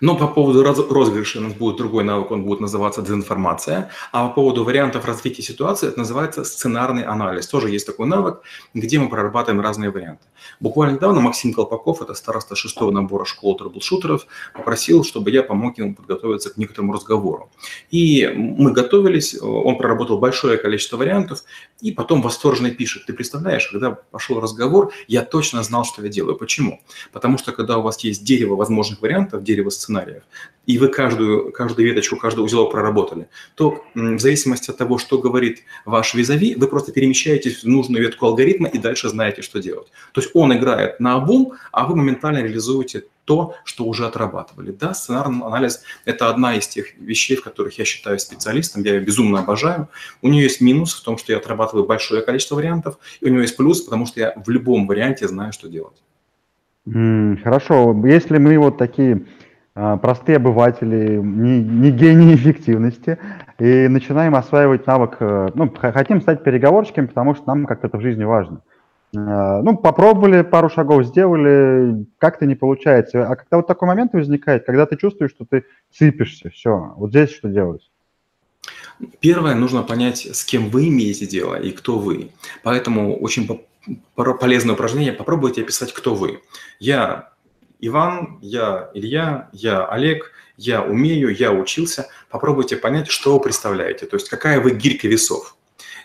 Но 0.00 0.16
по 0.16 0.26
поводу 0.26 0.62
розыгрыша 0.62 1.38
у 1.38 1.42
нас 1.42 1.52
будет 1.52 1.76
другой 1.76 2.04
навык, 2.04 2.30
он 2.30 2.44
будет 2.44 2.60
называться 2.60 3.02
дезинформация. 3.02 3.90
А 4.12 4.28
по 4.28 4.34
поводу 4.34 4.64
вариантов 4.64 5.04
развития 5.04 5.42
ситуации 5.42 5.88
это 5.88 5.98
называется 5.98 6.44
сценарный 6.44 7.02
анализ. 7.02 7.46
Тоже 7.46 7.70
есть 7.70 7.86
такой 7.86 8.06
навык, 8.06 8.40
где 8.74 8.98
мы 8.98 9.08
прорабатываем 9.08 9.60
разные 9.60 9.90
варианты. 9.90 10.24
Буквально 10.60 10.94
недавно 10.94 11.20
Максим 11.20 11.52
Колпаков, 11.52 12.02
это 12.02 12.14
староста 12.14 12.56
шестого 12.56 12.90
набора 12.90 13.24
школ 13.24 13.56
трэблшутеров, 13.56 14.26
попросил, 14.54 15.04
чтобы 15.04 15.30
я 15.30 15.42
помог 15.42 15.78
ему 15.78 15.94
подготовиться 15.94 16.50
к 16.50 16.56
некоторому 16.56 16.92
разговору. 16.92 17.50
И 17.90 18.28
мы 18.34 18.72
готовились, 18.72 19.36
он 19.40 19.76
проработал 19.78 20.18
большое 20.18 20.58
количество 20.58 20.96
вариантов, 20.96 21.44
и 21.80 21.92
потом 21.92 22.22
восторженно 22.22 22.70
пишет. 22.70 23.06
Ты 23.06 23.12
представляешь, 23.12 23.68
когда 23.68 23.90
пошел 23.90 24.40
разговор, 24.40 24.92
я 25.08 25.22
точно 25.22 25.62
знал, 25.62 25.84
что 25.84 26.02
я 26.02 26.08
делаю. 26.08 26.36
Почему? 26.36 26.80
Потому 27.12 27.38
что 27.38 27.52
когда 27.52 27.78
у 27.78 27.82
вас 27.82 27.98
есть 28.04 28.24
дерево 28.24 28.56
возможных 28.56 29.00
вариантов, 29.02 29.42
дерево 29.42 29.69
сценариев, 29.70 30.22
и 30.66 30.78
вы 30.78 30.88
каждую, 30.88 31.52
каждую 31.52 31.88
веточку, 31.88 32.16
каждый 32.16 32.44
узелок 32.44 32.70
проработали, 32.70 33.28
то 33.54 33.84
в 33.94 34.18
зависимости 34.18 34.70
от 34.70 34.76
того, 34.76 34.98
что 34.98 35.18
говорит 35.18 35.62
ваш 35.84 36.14
визави, 36.14 36.54
вы 36.54 36.68
просто 36.68 36.92
перемещаетесь 36.92 37.64
в 37.64 37.66
нужную 37.66 38.02
ветку 38.02 38.26
алгоритма 38.26 38.68
и 38.68 38.78
дальше 38.78 39.08
знаете, 39.08 39.42
что 39.42 39.60
делать. 39.60 39.88
То 40.12 40.20
есть 40.20 40.30
он 40.34 40.52
играет 40.52 41.00
на 41.00 41.14
обум, 41.14 41.54
а 41.72 41.86
вы 41.86 41.96
моментально 41.96 42.38
реализуете 42.38 43.04
то, 43.24 43.54
что 43.64 43.84
уже 43.84 44.06
отрабатывали. 44.06 44.72
Да, 44.72 44.92
сценарный 44.92 45.44
анализ– 45.44 45.82
это 46.04 46.28
одна 46.28 46.56
из 46.56 46.68
тех 46.68 46.98
вещей, 46.98 47.36
в 47.36 47.42
которых 47.42 47.78
я 47.78 47.84
считаю 47.84 48.18
специалистом, 48.18 48.82
я 48.82 48.94
ее 48.94 49.00
безумно 49.00 49.40
обожаю. 49.40 49.88
У 50.22 50.28
нее 50.28 50.44
есть 50.44 50.60
минус 50.60 50.94
в 50.94 51.02
том, 51.02 51.16
что 51.16 51.32
я 51.32 51.38
отрабатываю 51.38 51.86
большое 51.86 52.22
количество 52.22 52.56
вариантов, 52.56 52.98
и 53.20 53.26
у 53.26 53.28
нее 53.28 53.42
есть 53.42 53.56
плюс, 53.56 53.82
потому 53.82 54.06
что 54.06 54.20
я 54.20 54.34
в 54.36 54.48
любом 54.50 54.86
варианте 54.86 55.28
знаю, 55.28 55.52
что 55.52 55.68
делать. 55.68 56.02
Хорошо, 56.86 57.94
если 58.04 58.38
мы 58.38 58.58
вот 58.58 58.78
такие 58.78 59.26
простые 60.02 60.36
обыватели, 60.36 61.16
не, 61.16 61.62
не 61.62 61.90
гении 61.90 62.34
эффективности, 62.34 63.18
и 63.58 63.88
начинаем 63.88 64.34
осваивать 64.34 64.86
навык, 64.86 65.16
э, 65.20 65.48
ну, 65.54 65.72
хотим 65.72 66.20
стать 66.20 66.42
переговорщиками, 66.42 67.06
потому 67.06 67.34
что 67.34 67.46
нам 67.46 67.66
как-то 67.66 67.86
это 67.86 67.98
в 67.98 68.02
жизни 68.02 68.24
важно. 68.24 68.62
А, 69.16 69.62
ну, 69.62 69.76
попробовали, 69.76 70.42
пару 70.42 70.70
шагов 70.70 71.04
сделали, 71.04 72.06
как-то 72.18 72.46
не 72.46 72.54
получается. 72.54 73.26
А 73.26 73.36
когда 73.36 73.58
вот 73.58 73.66
такой 73.66 73.88
момент 73.88 74.12
возникает, 74.12 74.64
когда 74.64 74.86
ты 74.86 74.96
чувствуешь, 74.96 75.32
что 75.32 75.44
ты 75.44 75.64
сыпешься, 75.92 76.50
все, 76.50 76.94
вот 76.96 77.10
здесь 77.10 77.30
что 77.30 77.48
делать? 77.48 77.90
Первое, 79.20 79.54
нужно 79.54 79.82
понять, 79.82 80.28
с 80.32 80.44
кем 80.44 80.68
вы 80.68 80.88
имеете 80.88 81.26
дело 81.26 81.54
и 81.54 81.70
кто 81.72 81.98
вы. 81.98 82.30
Поэтому 82.62 83.16
очень 83.16 83.48
полезное 84.14 84.74
упражнение, 84.74 85.12
попробуйте 85.12 85.62
описать, 85.62 85.92
кто 85.92 86.14
вы. 86.14 86.40
Я 86.78 87.30
Иван, 87.80 88.38
я 88.42 88.90
Илья, 88.94 89.48
я 89.52 89.86
Олег, 89.86 90.32
я 90.56 90.82
умею, 90.82 91.34
я 91.34 91.52
учился. 91.52 92.08
Попробуйте 92.28 92.76
понять, 92.76 93.08
что 93.08 93.34
вы 93.34 93.40
представляете, 93.40 94.06
то 94.06 94.16
есть 94.16 94.28
какая 94.28 94.60
вы 94.60 94.72
гирька 94.72 95.08
весов. 95.08 95.56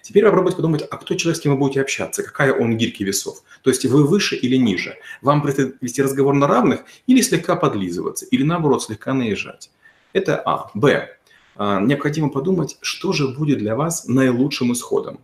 Теперь 0.01 0.23
попробуйте 0.23 0.57
подумать, 0.57 0.87
а 0.89 0.97
кто 0.97 1.15
человек, 1.15 1.37
с 1.37 1.41
кем 1.41 1.53
вы 1.53 1.57
будете 1.57 1.81
общаться, 1.81 2.23
какая 2.23 2.53
он 2.53 2.77
гирька 2.77 3.03
весов. 3.03 3.43
То 3.63 3.71
есть 3.71 3.85
вы 3.85 4.05
выше 4.05 4.35
или 4.35 4.55
ниже. 4.55 4.97
Вам 5.21 5.41
предстоит 5.41 5.77
вести 5.81 6.01
разговор 6.01 6.35
на 6.35 6.47
равных 6.47 6.81
или 7.07 7.21
слегка 7.21 7.55
подлизываться, 7.55 8.25
или 8.27 8.43
наоборот 8.43 8.83
слегка 8.83 9.13
наезжать. 9.13 9.71
Это 10.13 10.41
А. 10.45 10.69
Б. 10.73 11.09
А, 11.57 11.81
необходимо 11.81 12.29
подумать, 12.29 12.77
что 12.81 13.13
же 13.13 13.29
будет 13.29 13.57
для 13.57 13.75
вас 13.75 14.07
наилучшим 14.07 14.73
исходом. 14.73 15.19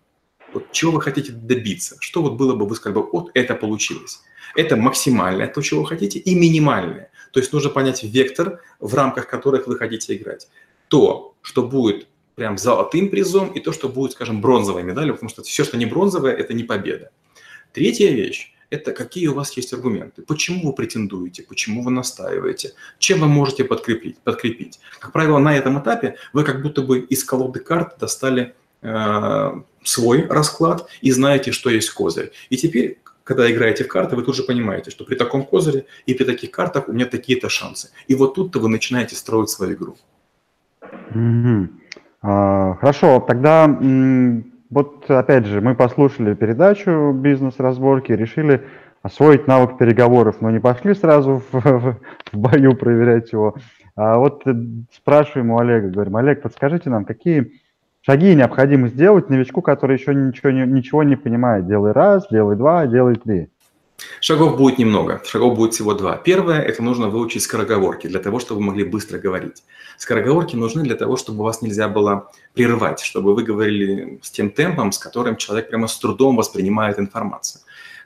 Вот 0.53 0.71
чего 0.71 0.93
вы 0.93 1.01
хотите 1.01 1.31
добиться? 1.31 1.95
Что 1.99 2.21
вот 2.21 2.33
было 2.33 2.55
бы, 2.55 2.67
вы 2.67 2.75
сказали 2.75 2.99
бы, 2.99 3.09
вот 3.11 3.31
это 3.33 3.55
получилось. 3.55 4.21
Это 4.55 4.75
максимальное, 4.75 5.47
то, 5.47 5.61
чего 5.61 5.81
вы 5.81 5.87
хотите, 5.87 6.19
и 6.19 6.35
минимальное. 6.35 7.09
То 7.31 7.39
есть 7.39 7.53
нужно 7.53 7.69
понять 7.69 8.03
вектор, 8.03 8.61
в 8.79 8.93
рамках 8.93 9.27
которых 9.27 9.67
вы 9.67 9.77
хотите 9.77 10.15
играть. 10.15 10.49
То, 10.89 11.35
что 11.41 11.63
будет 11.63 12.07
прям 12.35 12.57
золотым 12.57 13.09
призом, 13.09 13.49
и 13.49 13.59
то, 13.59 13.71
что 13.71 13.87
будет, 13.87 14.13
скажем, 14.13 14.41
бронзовой 14.41 14.83
медалью, 14.83 15.13
потому 15.13 15.29
что 15.29 15.43
все, 15.43 15.63
что 15.63 15.77
не 15.77 15.85
бронзовое, 15.85 16.33
это 16.33 16.53
не 16.53 16.63
победа. 16.63 17.11
Третья 17.71 18.11
вещь– 18.11 18.53
это 18.69 18.91
какие 18.91 19.27
у 19.27 19.33
вас 19.33 19.55
есть 19.55 19.73
аргументы. 19.73 20.23
Почему 20.23 20.67
вы 20.67 20.73
претендуете, 20.73 21.43
почему 21.43 21.83
вы 21.83 21.91
настаиваете, 21.91 22.73
чем 22.99 23.19
вы 23.21 23.27
можете 23.27 23.63
подкрепить. 23.63 24.17
подкрепить. 24.19 24.79
Как 24.99 25.13
правило, 25.13 25.39
на 25.39 25.55
этом 25.55 25.79
этапе 25.79 26.15
вы 26.33 26.43
как 26.43 26.61
будто 26.61 26.81
бы 26.81 26.99
из 26.99 27.23
колоды 27.23 27.59
карт 27.59 27.97
достали 27.99 28.53
э, 28.81 29.51
свой 29.83 30.27
расклад 30.27 30.87
и 31.01 31.11
знаете, 31.11 31.51
что 31.51 31.69
есть 31.69 31.89
козырь. 31.91 32.31
И 32.49 32.57
теперь, 32.57 32.99
когда 33.23 33.51
играете 33.51 33.83
в 33.83 33.87
карты, 33.87 34.15
вы 34.15 34.23
тут 34.23 34.35
же 34.35 34.43
понимаете, 34.43 34.91
что 34.91 35.05
при 35.05 35.15
таком 35.15 35.43
козыре 35.43 35.85
и 36.05 36.13
при 36.13 36.23
таких 36.23 36.51
картах 36.51 36.87
у 36.87 36.93
меня 36.93 37.05
такие-то 37.05 37.49
шансы. 37.49 37.89
И 38.07 38.15
вот 38.15 38.35
тут-то 38.35 38.59
вы 38.59 38.69
начинаете 38.69 39.15
строить 39.15 39.49
свою 39.49 39.73
игру. 39.73 39.95
Mm-hmm. 41.13 41.67
А, 42.23 42.75
хорошо, 42.75 43.23
тогда 43.27 43.67
вот 44.69 45.09
опять 45.09 45.45
же 45.45 45.61
мы 45.61 45.75
послушали 45.75 46.33
передачу 46.33 47.11
«Бизнес-разборки», 47.13 48.13
решили 48.13 48.65
освоить 49.01 49.47
навык 49.47 49.77
переговоров, 49.77 50.41
но 50.41 50.51
не 50.51 50.59
пошли 50.59 50.93
сразу 50.93 51.41
в, 51.51 51.53
в, 51.53 51.97
в 52.31 52.37
бою 52.37 52.75
проверять 52.75 53.31
его. 53.33 53.55
А 53.95 54.17
вот 54.17 54.43
э, 54.45 54.53
спрашиваем 54.93 55.51
у 55.51 55.59
Олега, 55.59 55.89
говорим, 55.89 56.15
Олег, 56.15 56.41
подскажите 56.41 56.89
нам, 56.89 57.03
какие 57.03 57.60
шаги 58.01 58.35
необходимо 58.35 58.89
сделать 58.89 59.29
новичку, 59.29 59.61
который 59.61 59.97
еще 59.97 60.13
ничего 60.13 60.51
не, 60.51 60.65
ничего 60.65 61.03
не 61.03 61.15
понимает? 61.15 61.67
Делай 61.67 61.91
раз, 61.91 62.27
делай 62.29 62.55
два, 62.55 62.87
делай 62.87 63.15
три. 63.15 63.49
Шагов 64.19 64.57
будет 64.57 64.77
немного, 64.79 65.21
шагов 65.25 65.55
будет 65.55 65.73
всего 65.73 65.93
два. 65.93 66.17
Первое– 66.17 66.61
это 66.61 66.81
нужно 66.83 67.09
выучить 67.09 67.43
скороговорки 67.43 68.07
для 68.07 68.19
того, 68.19 68.39
чтобы 68.39 68.61
вы 68.61 68.67
могли 68.67 68.83
быстро 68.83 69.19
говорить. 69.19 69.63
Скороговорки 69.97 70.55
нужны 70.55 70.83
для 70.83 70.95
того, 70.95 71.17
чтобы 71.17 71.43
вас 71.43 71.61
нельзя 71.61 71.87
было 71.87 72.31
прерывать, 72.53 72.99
чтобы 72.99 73.35
вы 73.35 73.43
говорили 73.43 74.19
с 74.23 74.31
тем 74.31 74.49
темпом, 74.49 74.91
с 74.91 74.97
которым 74.97 75.35
человек 75.35 75.69
прямо 75.69 75.87
с 75.87 75.97
трудом 75.99 76.35
воспринимает 76.35 76.99
информацию. 76.99 77.61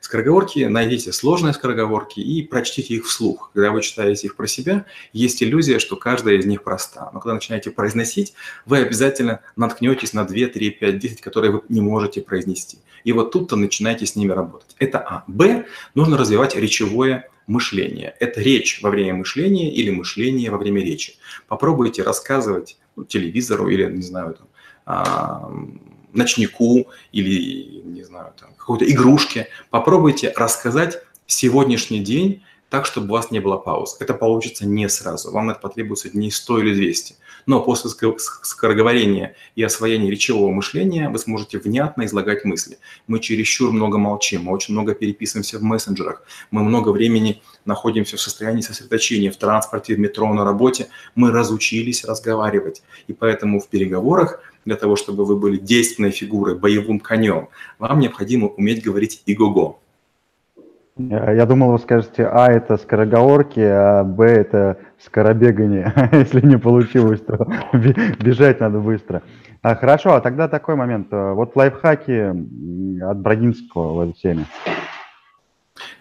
Скороговорки, 0.06 0.60
найдите 0.60 1.12
сложные 1.12 1.56
скороговорки 1.56 2.20
и 2.20 2.44
прочтите 2.44 2.94
их 2.94 3.08
вслух. 3.08 3.50
Когда 3.56 3.72
вы 3.72 3.82
читаете 3.82 4.28
их 4.28 4.36
про 4.36 4.46
себя, 4.46 4.86
есть 5.14 5.42
иллюзия, 5.42 5.80
что 5.80 5.96
каждая 5.96 6.36
из 6.36 6.46
них 6.46 6.62
проста. 6.62 7.10
Но 7.12 7.20
когда 7.20 7.34
начинаете 7.34 7.72
произносить, 7.72 8.36
вы 8.68 8.78
обязательно 8.78 9.42
наткнетесь 9.56 10.14
на 10.14 10.24
2, 10.24 10.50
3, 10.50 10.70
5, 10.70 11.00
10, 11.00 11.22
которые 11.22 11.54
вы 11.54 11.62
не 11.70 11.82
можете 11.82 12.22
произнести. 12.22 12.78
И 13.04 13.14
вот 13.14 13.32
тут-то 13.32 13.56
начинаете 13.56 14.06
с 14.06 14.16
ними 14.16 14.32
работать. 14.32 14.76
Это 14.78 15.00
А. 15.00 15.24
Б. 15.26 15.66
Нужно 15.96 16.18
развивать 16.18 16.56
речевое 16.56 17.28
мышление. 17.48 18.16
Это 18.20 18.42
речь 18.42 18.84
во 18.84 18.92
время 18.92 19.16
мышления 19.16 19.74
или 19.74 19.90
мышление 19.90 20.52
во 20.52 20.60
время 20.60 20.84
речи. 20.84 21.16
Попробуйте 21.48 22.04
рассказывать 22.04 22.78
ну, 22.96 23.06
телевизору 23.06 23.70
или, 23.70 23.92
не 23.92 24.04
знаю, 24.04 24.38
там, 24.86 25.82
ночнику 26.16 26.88
или, 27.12 27.82
не 27.84 28.04
знаю, 28.04 28.34
там, 28.40 28.54
какой-то 28.58 28.90
игрушке, 28.90 29.48
попробуйте 29.70 30.34
рассказать 30.36 31.02
сегодняшний 31.28 32.00
день 32.00 32.44
так, 32.76 32.86
чтобы 32.86 33.08
у 33.08 33.12
вас 33.12 33.32
не 33.32 33.40
было 33.40 33.56
пауз. 33.56 33.96
Это 34.02 34.14
получится 34.14 34.68
не 34.68 34.90
сразу. 34.90 35.32
Вам 35.32 35.50
это 35.50 35.62
потребуется 35.62 36.10
дней 36.10 36.30
100 36.30 36.60
или 36.60 36.74
200. 36.74 37.16
Но 37.46 37.62
после 37.62 37.90
скороговорения 37.90 39.34
и 39.56 39.64
освоения 39.64 40.12
речевого 40.12 40.52
мышления 40.52 41.10
вы 41.10 41.18
сможете 41.18 41.58
внятно 41.58 42.04
излагать 42.04 42.44
мысли. 42.44 42.78
Мы 43.08 43.22
чересчур 43.22 43.72
много 43.72 43.98
молчим, 43.98 44.44
мы 44.44 44.52
очень 44.52 44.74
много 44.74 44.94
переписываемся 44.94 45.58
в 45.58 45.64
мессенджерах, 45.64 46.24
мы 46.52 46.66
много 46.66 46.90
времени 46.90 47.42
находимся 47.64 48.18
в 48.18 48.22
состоянии 48.22 48.60
сосредоточения 48.60 49.32
в 49.32 49.38
транспорте, 49.38 49.96
в 49.96 50.00
метро, 50.00 50.34
на 50.34 50.44
работе. 50.44 50.90
Мы 51.16 51.32
разучились 51.32 52.04
разговаривать. 52.04 52.84
И 53.08 53.14
поэтому 53.14 53.62
в 53.62 53.70
переговорах 53.70 54.42
для 54.66 54.76
того, 54.76 54.98
чтобы 54.98 55.24
вы 55.24 55.38
были 55.38 55.56
действенной 55.56 56.12
фигурой, 56.12 56.56
боевым 56.56 57.00
конем, 57.00 57.48
вам 57.80 58.00
необходимо 58.00 58.50
уметь 58.50 58.84
говорить 58.84 59.22
«иго-го». 59.26 59.80
Я 60.98 61.46
думал, 61.46 61.74
вы 61.74 61.80
скажете, 61.80 62.26
А 62.26 62.50
это 62.50 62.78
скороговорки, 62.78 63.60
а 63.60 64.06
Б 64.06 64.26
это 64.26 64.78
скоробегание. 65.04 65.94
Если 66.14 66.40
не 66.40 66.58
получилось, 66.58 67.20
то 67.20 67.36
бежать 67.74 68.62
надо 68.62 68.80
быстро. 68.80 69.22
А, 69.62 69.76
хорошо, 69.76 70.14
а 70.14 70.22
тогда 70.22 70.48
такой 70.48 70.76
момент. 70.76 71.08
Вот 71.12 71.58
лайфхаки 71.58 72.30
от 73.04 73.18
Брагинского 73.20 73.94
в 73.94 74.00
этой 74.00 74.14
теме. 74.14 74.46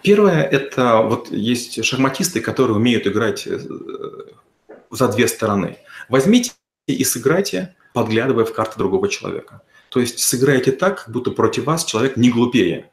Первое– 0.02 0.42
это 0.42 0.98
вот 1.02 1.28
есть 1.33 1.85
шахматисты, 1.85 2.40
которые 2.40 2.76
умеют 2.76 3.07
играть 3.09 3.48
э, 3.48 3.59
за 4.90 5.09
две 5.09 5.26
стороны. 5.26 5.78
Возьмите 6.09 6.52
и 6.87 7.02
сыграйте, 7.02 7.74
подглядывая 7.94 8.44
в 8.44 8.54
карты 8.54 8.78
другого 8.78 9.09
человека. 9.09 9.62
То 9.88 9.98
есть 9.98 10.20
сыграйте 10.20 10.70
так, 10.70 11.07
будто 11.09 11.33
против 11.33 11.64
вас 11.64 11.85
человек 11.85 12.16
не 12.16 12.30
глупее. 12.30 12.90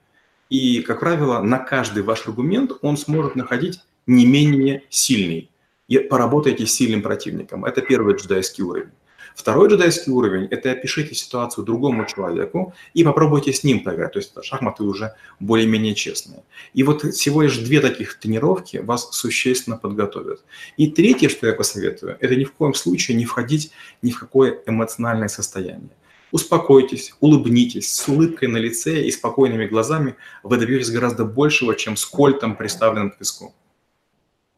И, 0.52 0.82
как 0.82 1.00
правило, 1.00 1.42
на 1.42 1.60
каждый 1.60 2.04
ваш 2.04 2.28
аргумент 2.28 2.74
он 2.82 2.98
сможет 2.98 3.38
находить 3.38 3.80
не 4.06 4.26
менее 4.26 4.84
сильный. 4.90 5.50
И 5.88 5.98
поработайте 5.98 6.66
с 6.66 6.74
сильным 6.74 7.02
противником. 7.02 7.64
Это 7.64 7.82
первый 7.82 8.18
джедайский 8.18 8.62
уровень. 8.62 8.92
Второй 9.34 9.70
джедайский 9.70 10.12
уровень– 10.12 10.48
это 10.52 10.72
опишите 10.72 11.16
ситуацию 11.16 11.64
другому 11.64 12.06
человеку 12.06 12.74
и 12.94 13.06
попробуйте 13.06 13.54
с 13.54 13.64
ним 13.64 13.82
поиграть. 13.82 14.12
То 14.12 14.20
есть 14.20 14.34
шахматы 14.44 14.84
уже 14.84 15.14
более-менее 15.40 15.96
честные. 15.96 16.44
И 16.74 16.84
вот 16.84 17.02
всего 17.02 17.44
лишь 17.44 17.58
две 17.58 17.80
таких 17.80 18.20
тренировки 18.20 18.76
вас 18.76 19.10
существенно 19.14 19.78
подготовят. 19.78 20.44
И 20.76 20.92
третье, 20.92 21.30
что 21.30 21.48
я 21.48 21.54
посоветую, 21.54 22.18
это 22.20 22.36
ни 22.36 22.44
в 22.44 22.52
коем 22.52 22.74
случае 22.74 23.16
не 23.16 23.24
входить 23.24 23.72
ни 24.02 24.12
в 24.12 24.20
какое 24.20 24.60
эмоциональное 24.66 25.30
состояние. 25.30 25.92
Успокойтесь, 26.32 27.14
улыбнитесь, 27.20 27.94
с 27.94 28.08
улыбкой 28.08 28.48
на 28.48 28.58
лице 28.58 29.04
и 29.04 29.12
спокойными 29.12 29.68
глазами 29.68 30.16
вы 30.44 30.58
добьетесь 30.58 30.92
гораздо 30.92 31.26
большего, 31.26 31.76
чем 31.76 31.96
с 31.96 32.06
кольтом, 32.06 32.56
приставленным 32.56 33.12
к 33.12 33.20
виску. 33.20 33.54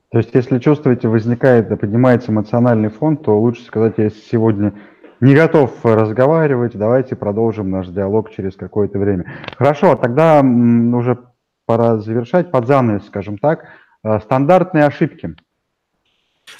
То 0.09 0.19
есть, 0.19 0.29
если 0.33 0.59
чувствуете, 0.59 1.07
возникает, 1.07 1.69
поднимается 1.79 2.31
эмоциональный 2.31 2.89
фон, 2.89 3.17
то 3.17 3.39
лучше 3.39 3.63
сказать, 3.63 3.95
я 3.97 4.11
сегодня 4.11 4.73
не 5.19 5.33
готов 5.33 5.73
разговаривать, 5.83 6.75
давайте 6.75 7.15
продолжим 7.15 7.71
наш 7.71 7.87
диалог 7.87 8.29
через 8.29 8.55
какое-то 8.55 8.99
время. 8.99 9.33
Хорошо, 9.57 9.95
тогда 9.95 10.41
уже 10.41 11.17
пора 11.65 11.97
завершать 11.97 12.51
под 12.51 12.67
занавес, 12.67 13.07
скажем 13.07 13.39
так. 13.39 13.65
Э, 14.03 14.19
стандартные 14.19 14.85
ошибки. 14.85 15.35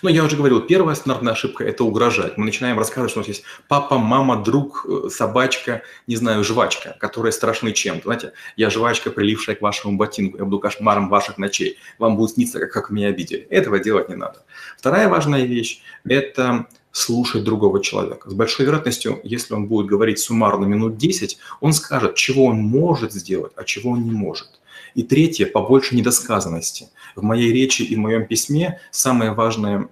Ну, 0.02 0.10
я 0.10 0.24
уже 0.24 0.36
говорил, 0.36 0.62
первая 0.62 0.96
стандартная 0.96 1.34
ошибка– 1.34 1.64
это 1.66 1.84
угрожать. 1.84 2.38
Мы 2.38 2.46
начинаем 2.46 2.78
рассказывать, 2.78 3.12
что 3.12 3.20
у 3.20 3.22
нас 3.22 3.28
есть 3.28 3.44
папа, 3.68 3.98
мама, 3.98 4.44
друг, 4.44 4.86
э, 4.88 5.10
собачка, 5.10 5.84
не 6.08 6.16
знаю, 6.16 6.44
жвачка, 6.44 6.96
которые 7.00 7.32
страшны 7.32 7.72
чем-то. 7.72 8.04
Знаете, 8.04 8.34
я 8.58 8.70
жвачка, 8.70 9.12
прилившая 9.12 9.56
к 9.56 9.62
вашему 9.62 9.98
ботинку, 9.98 10.38
я 10.38 10.46
буду 10.46 10.60
кошмаром 10.60 11.10
ваших 11.10 11.38
ночей. 11.38 11.78
Вам 12.00 12.18
будет 12.18 12.32
сниться, 12.32 12.60
как, 12.60 12.72
как 12.72 12.90
меня 12.90 13.08
обидели. 13.08 13.42
Этого 13.44 13.80
делать 13.80 14.10
не 14.10 14.16
надо. 14.16 14.44
Вторая 14.78 15.10
важная 15.10 15.46
вещь– 15.46 15.82
это 16.06 16.68
слушать 16.92 17.44
другого 17.44 17.84
человека. 17.84 18.30
С 18.30 18.34
большой 18.34 18.66
вероятностью, 18.66 19.20
если 19.24 19.54
он 19.56 19.68
будет 19.68 19.88
говорить 19.88 20.20
суммарно 20.20 20.66
минут 20.66 20.98
10, 20.98 21.38
он 21.60 21.74
скажет, 21.74 22.16
чего 22.16 22.46
он 22.46 22.58
может 22.58 23.12
сделать, 23.12 23.52
а 23.56 23.64
чего 23.64 23.92
он 23.92 24.04
не 24.04 24.12
может. 24.12 24.48
И 24.96 25.04
третье, 25.04 25.46
побольше 25.46 25.96
недосказанности. 25.96 26.90
В 27.16 27.24
моей 27.24 27.52
речи 27.52 27.82
и 27.82 27.96
в 27.96 28.00
моем 28.00 28.26
письме 28.26 28.80
самые 28.92 29.34
важные 29.34 29.88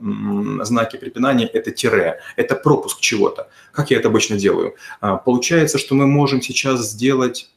знаки 0.63 0.97
препинания– 0.97 1.45
это 1.53 1.71
тире, 1.71 2.19
это 2.35 2.55
пропуск 2.55 2.99
чего-то. 2.99 3.49
Как 3.71 3.91
я 3.91 3.97
это 3.97 4.07
обычно 4.07 4.37
делаю? 4.37 4.75
А, 4.99 5.17
получается, 5.17 5.77
что 5.77 5.95
мы 5.95 6.07
можем 6.07 6.41
сейчас 6.41 6.91
сделать 6.91 7.51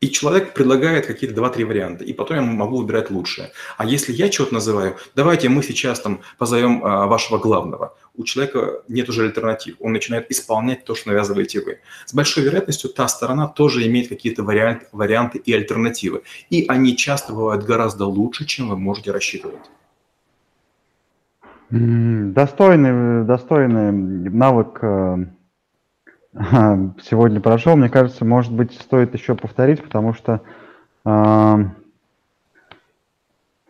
и 0.00 0.10
человек 0.10 0.52
предлагает 0.52 1.06
какие-то 1.06 1.34
два-три 1.34 1.64
варианта, 1.64 2.04
и 2.04 2.12
потом 2.12 2.36
я 2.36 2.42
могу 2.42 2.76
выбирать 2.76 3.10
лучшее. 3.10 3.50
А 3.78 3.86
если 3.86 4.12
я 4.12 4.30
что-то 4.30 4.54
называю, 4.54 4.96
давайте 5.14 5.48
мы 5.48 5.62
сейчас 5.62 6.00
там 6.00 6.20
позовем 6.38 6.84
а, 6.84 7.06
вашего 7.06 7.38
главного. 7.38 7.96
У 8.16 8.24
человека 8.24 8.82
нет 8.88 9.08
уже 9.08 9.24
альтернатив, 9.24 9.76
он 9.80 9.92
начинает 9.92 10.30
исполнять 10.30 10.84
то, 10.84 10.94
что 10.94 11.10
навязываете 11.10 11.60
вы. 11.60 11.80
С 12.06 12.14
большой 12.14 12.44
вероятностью 12.44 12.90
та 12.90 13.08
сторона 13.08 13.46
тоже 13.46 13.86
имеет 13.86 14.08
какие-то 14.08 14.42
варианты, 14.42 14.86
варианты 14.92 15.38
и 15.38 15.52
альтернативы. 15.52 16.22
И 16.50 16.64
они 16.68 16.96
часто 16.96 17.32
бывают 17.32 17.64
гораздо 17.64 18.06
лучше, 18.06 18.46
чем 18.46 18.68
вы 18.68 18.76
можете 18.76 19.12
рассчитывать. 19.12 19.70
Достойный, 21.70 23.24
достойный 23.24 23.90
навык 24.30 24.78
э, 24.82 25.26
сегодня 27.02 27.40
прошел. 27.40 27.76
Мне 27.76 27.88
кажется, 27.88 28.24
может 28.24 28.52
быть, 28.52 28.72
стоит 28.80 29.14
еще 29.14 29.34
повторить, 29.34 29.82
потому 29.82 30.14
что, 30.14 30.42
э, 31.04 31.56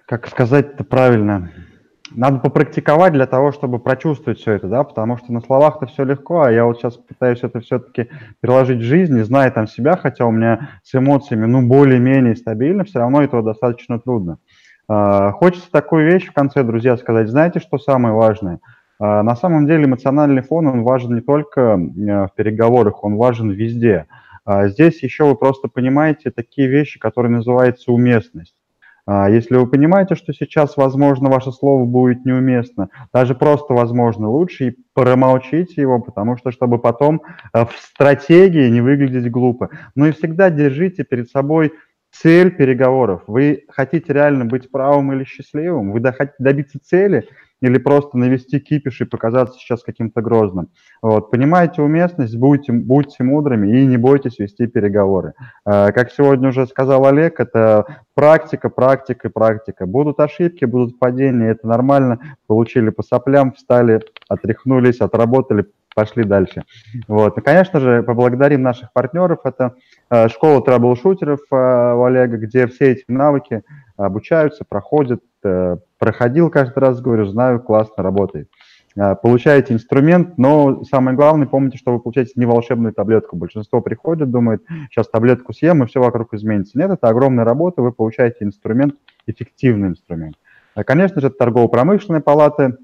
как 0.05 0.29
сказать 0.29 0.75
это 0.75 0.85
правильно, 0.85 1.53
надо 2.15 2.39
попрактиковать 2.39 3.13
для 3.13 3.27
того, 3.27 3.53
чтобы 3.53 3.79
прочувствовать 3.79 4.39
все 4.39 4.53
это, 4.53 4.69
да, 4.69 4.85
потому 4.85 5.17
что 5.17 5.33
на 5.33 5.41
словах-то 5.41 5.87
все 5.87 6.05
легко, 6.05 6.43
а 6.43 6.53
я 6.53 6.65
вот 6.65 6.79
сейчас 6.79 6.97
пытаюсь 6.97 7.43
это 7.43 7.61
все-таки 7.61 8.09
переложить 8.41 8.79
в 8.79 8.85
жизнь, 8.85 9.15
не 9.15 9.23
зная 9.23 9.51
там 9.51 9.67
себя, 9.67 9.97
хотя 9.97 10.27
у 10.27 10.31
меня 10.31 10.81
с 10.83 10.95
эмоциями, 10.95 11.47
ну, 11.47 11.67
более-менее 11.67 12.37
стабильно, 12.37 12.85
все 12.85 13.01
равно 13.01 13.23
этого 13.23 13.43
достаточно 13.43 13.99
трудно. 13.99 14.39
Э, 14.89 15.31
хочется 15.33 15.71
такую 15.71 16.07
вещь 16.11 16.27
в 16.27 16.33
конце, 16.33 16.63
друзья, 16.63 16.97
сказать. 16.97 17.29
Знаете, 17.29 17.61
что 17.61 17.79
самое 17.79 18.15
важное– 18.15 18.61
а, 18.99 19.23
на 19.23 19.37
самом 19.37 19.67
деле 19.67 19.85
эмоциональный 19.85 20.43
фон, 20.43 20.67
он 20.67 20.83
важен 20.83 21.15
не 21.15 21.21
только 21.21 21.61
э, 21.61 21.77
в 21.77 22.31
переговорах, 22.35 23.05
он 23.05 23.17
важен 23.17 23.51
везде. 23.51 24.07
А, 24.45 24.69
здесь 24.69 25.03
еще 25.03 25.25
вы 25.25 25.37
просто 25.37 25.69
понимаете 25.69 26.31
такие 26.31 26.69
вещи, 26.69 26.99
которые 26.99 27.33
называются 27.33 27.93
уместность. 27.93 28.56
А, 29.07 29.31
если 29.31 29.57
вы 29.57 29.69
понимаете, 29.69 30.17
что 30.17 30.33
сейчас, 30.33 30.77
возможно, 30.77 31.31
ваше 31.31 31.53
слово 31.53 31.85
будет 31.85 32.25
неуместно, 32.25 32.89
даже 33.13 33.35
просто, 33.35 33.73
возможно, 33.73 34.29
лучше 34.29 34.69
и 34.69 34.77
промолчите 34.95 35.81
его, 35.81 36.01
потому 36.01 36.37
что, 36.37 36.51
чтобы 36.51 36.79
потом 36.79 37.23
э, 37.53 37.65
в 37.65 37.73
стратегии 37.79 38.69
не 38.69 38.81
выглядеть 38.81 39.31
глупо. 39.31 39.71
Но 39.95 40.07
и 40.07 40.13
всегда 40.13 40.51
держите 40.51 41.05
перед 41.05 41.31
собой 41.31 41.73
цель 42.11 42.51
переговоров. 42.51 43.23
Вы 43.29 43.65
хотите 43.69 44.13
реально 44.13 44.45
быть 44.45 44.71
правым 44.71 45.13
или 45.13 45.25
счастливым? 45.25 45.93
Вы 45.93 46.01
хотите 46.13 46.37
добиться 46.39 46.79
цели– 46.83 47.29
или 47.61 47.79
просто 47.79 48.19
навести 48.19 48.61
кипиш 48.61 49.01
и 49.01 49.05
показаться 49.05 49.59
сейчас 49.59 49.83
каким-то 49.83 50.21
грозным. 50.21 50.69
Вот. 51.03 51.31
Понимаете 51.31 51.83
уместность, 51.83 52.37
будьте, 52.37 52.73
будьте 52.73 53.25
мудрыми 53.25 53.81
и 53.81 53.87
не 53.87 53.97
бойтесь 53.97 54.39
вести 54.39 54.67
переговоры. 54.67 55.35
Э, 55.65 55.93
как 55.93 56.11
сегодня 56.11 56.51
уже 56.51 56.67
сказал 56.67 57.07
Олег, 57.07 57.41
это 57.41 58.03
практика, 58.15 58.69
практика, 58.69 59.31
практика. 59.31 59.87
Будут 59.87 60.21
ошибки, 60.21 60.65
будут 60.65 60.99
падения, 60.99 61.51
это 61.51 61.67
нормально. 61.67 62.37
Получили 62.47 62.91
по 62.91 63.03
соплям, 63.03 63.53
встали, 63.53 64.03
отряхнулись, 64.29 65.01
отработали, 65.01 65.67
пошли 65.95 66.25
дальше. 66.25 66.65
Вот. 67.09 67.39
И, 67.39 67.41
конечно 67.41 67.81
же, 67.81 68.03
поблагодарим 68.03 68.63
наших 68.63 68.93
партнеров. 68.93 69.41
Это 69.45 69.75
э, 70.11 70.29
школа 70.29 70.61
трэбл-шутеров 70.61 71.41
э, 71.51 71.95
у 71.95 72.05
Олега, 72.05 72.37
где 72.37 72.67
все 72.67 72.93
эти 72.93 73.05
навыки 73.09 73.63
обучаются, 73.97 74.65
проходят, 74.69 75.23
э, 75.43 75.77
проходил 75.99 76.51
каждый 76.51 76.79
раз, 76.79 77.01
говорю, 77.01 77.27
знаю, 77.27 77.61
классно 77.61 78.03
работает. 78.03 78.49
Э, 78.97 79.15
получаете 79.15 79.75
инструмент, 79.75 80.39
но 80.39 80.85
самое 80.85 81.17
главное, 81.17 81.47
помните, 81.47 81.79
что 81.79 81.93
вы 81.93 82.01
получаете 82.01 82.33
не 82.37 82.47
волшебную 82.47 82.93
таблетку. 82.93 83.37
Большинство 83.37 83.81
приходит, 83.81 84.31
думает, 84.31 84.63
сейчас 84.91 85.09
таблетку 85.09 85.53
съем, 85.53 85.83
и 85.83 85.87
все 85.87 86.01
вокруг 86.01 86.35
изменится. 86.35 86.79
Нет, 86.79 86.91
это 86.91 87.09
огромная 87.09 87.45
работа, 87.45 87.83
вы 87.83 87.93
получаете 87.93 88.45
инструмент, 88.45 88.95
эффективный 89.27 89.89
инструмент. 89.89 90.37
Э, 90.75 90.85
конечно 90.85 91.21
же, 91.21 91.29
это 91.29 91.37
торгово-промышленная 91.37 92.21
палата 92.21 92.79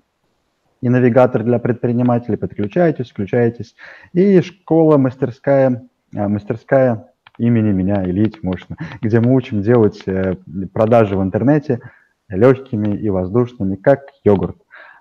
и 0.80 0.88
навигатор 0.88 1.44
для 1.44 1.58
предпринимателей. 1.58 2.36
Подключаетесь, 2.36 3.10
включаетесь. 3.10 3.76
И 4.12 4.40
школа, 4.40 4.96
мастерская, 4.96 5.82
мастерская 6.10 7.11
имени 7.38 7.72
меня, 7.72 8.04
Ильи 8.04 8.30
Тимошина, 8.30 8.76
где 9.00 9.20
мы 9.20 9.34
учим 9.34 9.62
делать 9.62 10.02
э, 10.06 10.36
продажи 10.72 11.16
в 11.16 11.22
интернете 11.22 11.80
легкими 12.28 12.96
и 12.96 13.10
воздушными, 13.10 13.76
как 13.76 14.00
йогурт. 14.24 14.56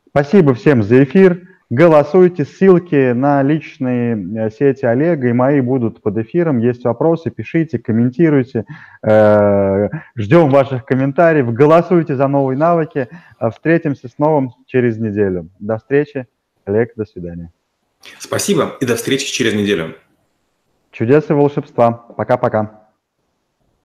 Спасибо 0.10 0.54
всем 0.54 0.84
за 0.84 1.04
эфир. 1.04 1.48
Голосуйте, 1.70 2.44
ссылки 2.44 3.13
на 3.13 3.41
личные 3.44 4.15
э, 4.15 4.50
сети 4.50 4.86
Олега 4.86 5.30
и 5.30 5.34
мои 5.34 5.62
будут 5.62 6.02
под 6.02 6.17
эфиром. 6.17 6.60
Есть 6.60 6.84
вопросы, 6.84 7.32
пишите, 7.32 7.80
комментируйте. 7.80 8.65
Э, 9.02 9.88
ждем 10.17 10.50
ваших 10.50 10.86
комментариев. 10.86 11.54
Голосуйте 11.54 12.15
за 12.15 12.28
новые 12.28 12.58
навыки. 12.58 13.08
Встретимся 13.54 14.10
с 14.10 14.17
новым 14.17 14.52
через 14.65 14.98
неделю. 14.98 15.50
До 15.60 15.78
встречи. 15.78 16.28
Олег, 16.65 16.91
до 16.96 17.06
свидания. 17.06 17.52
Спасибо 18.20 18.76
и 18.82 18.86
до 18.86 18.96
встречи 18.96 19.32
через 19.32 19.54
неделю. 19.54 19.96
Чудес 20.91 21.30
и 21.30 21.34
волшебства. 21.34 21.91
Пока-пока. 22.17 22.81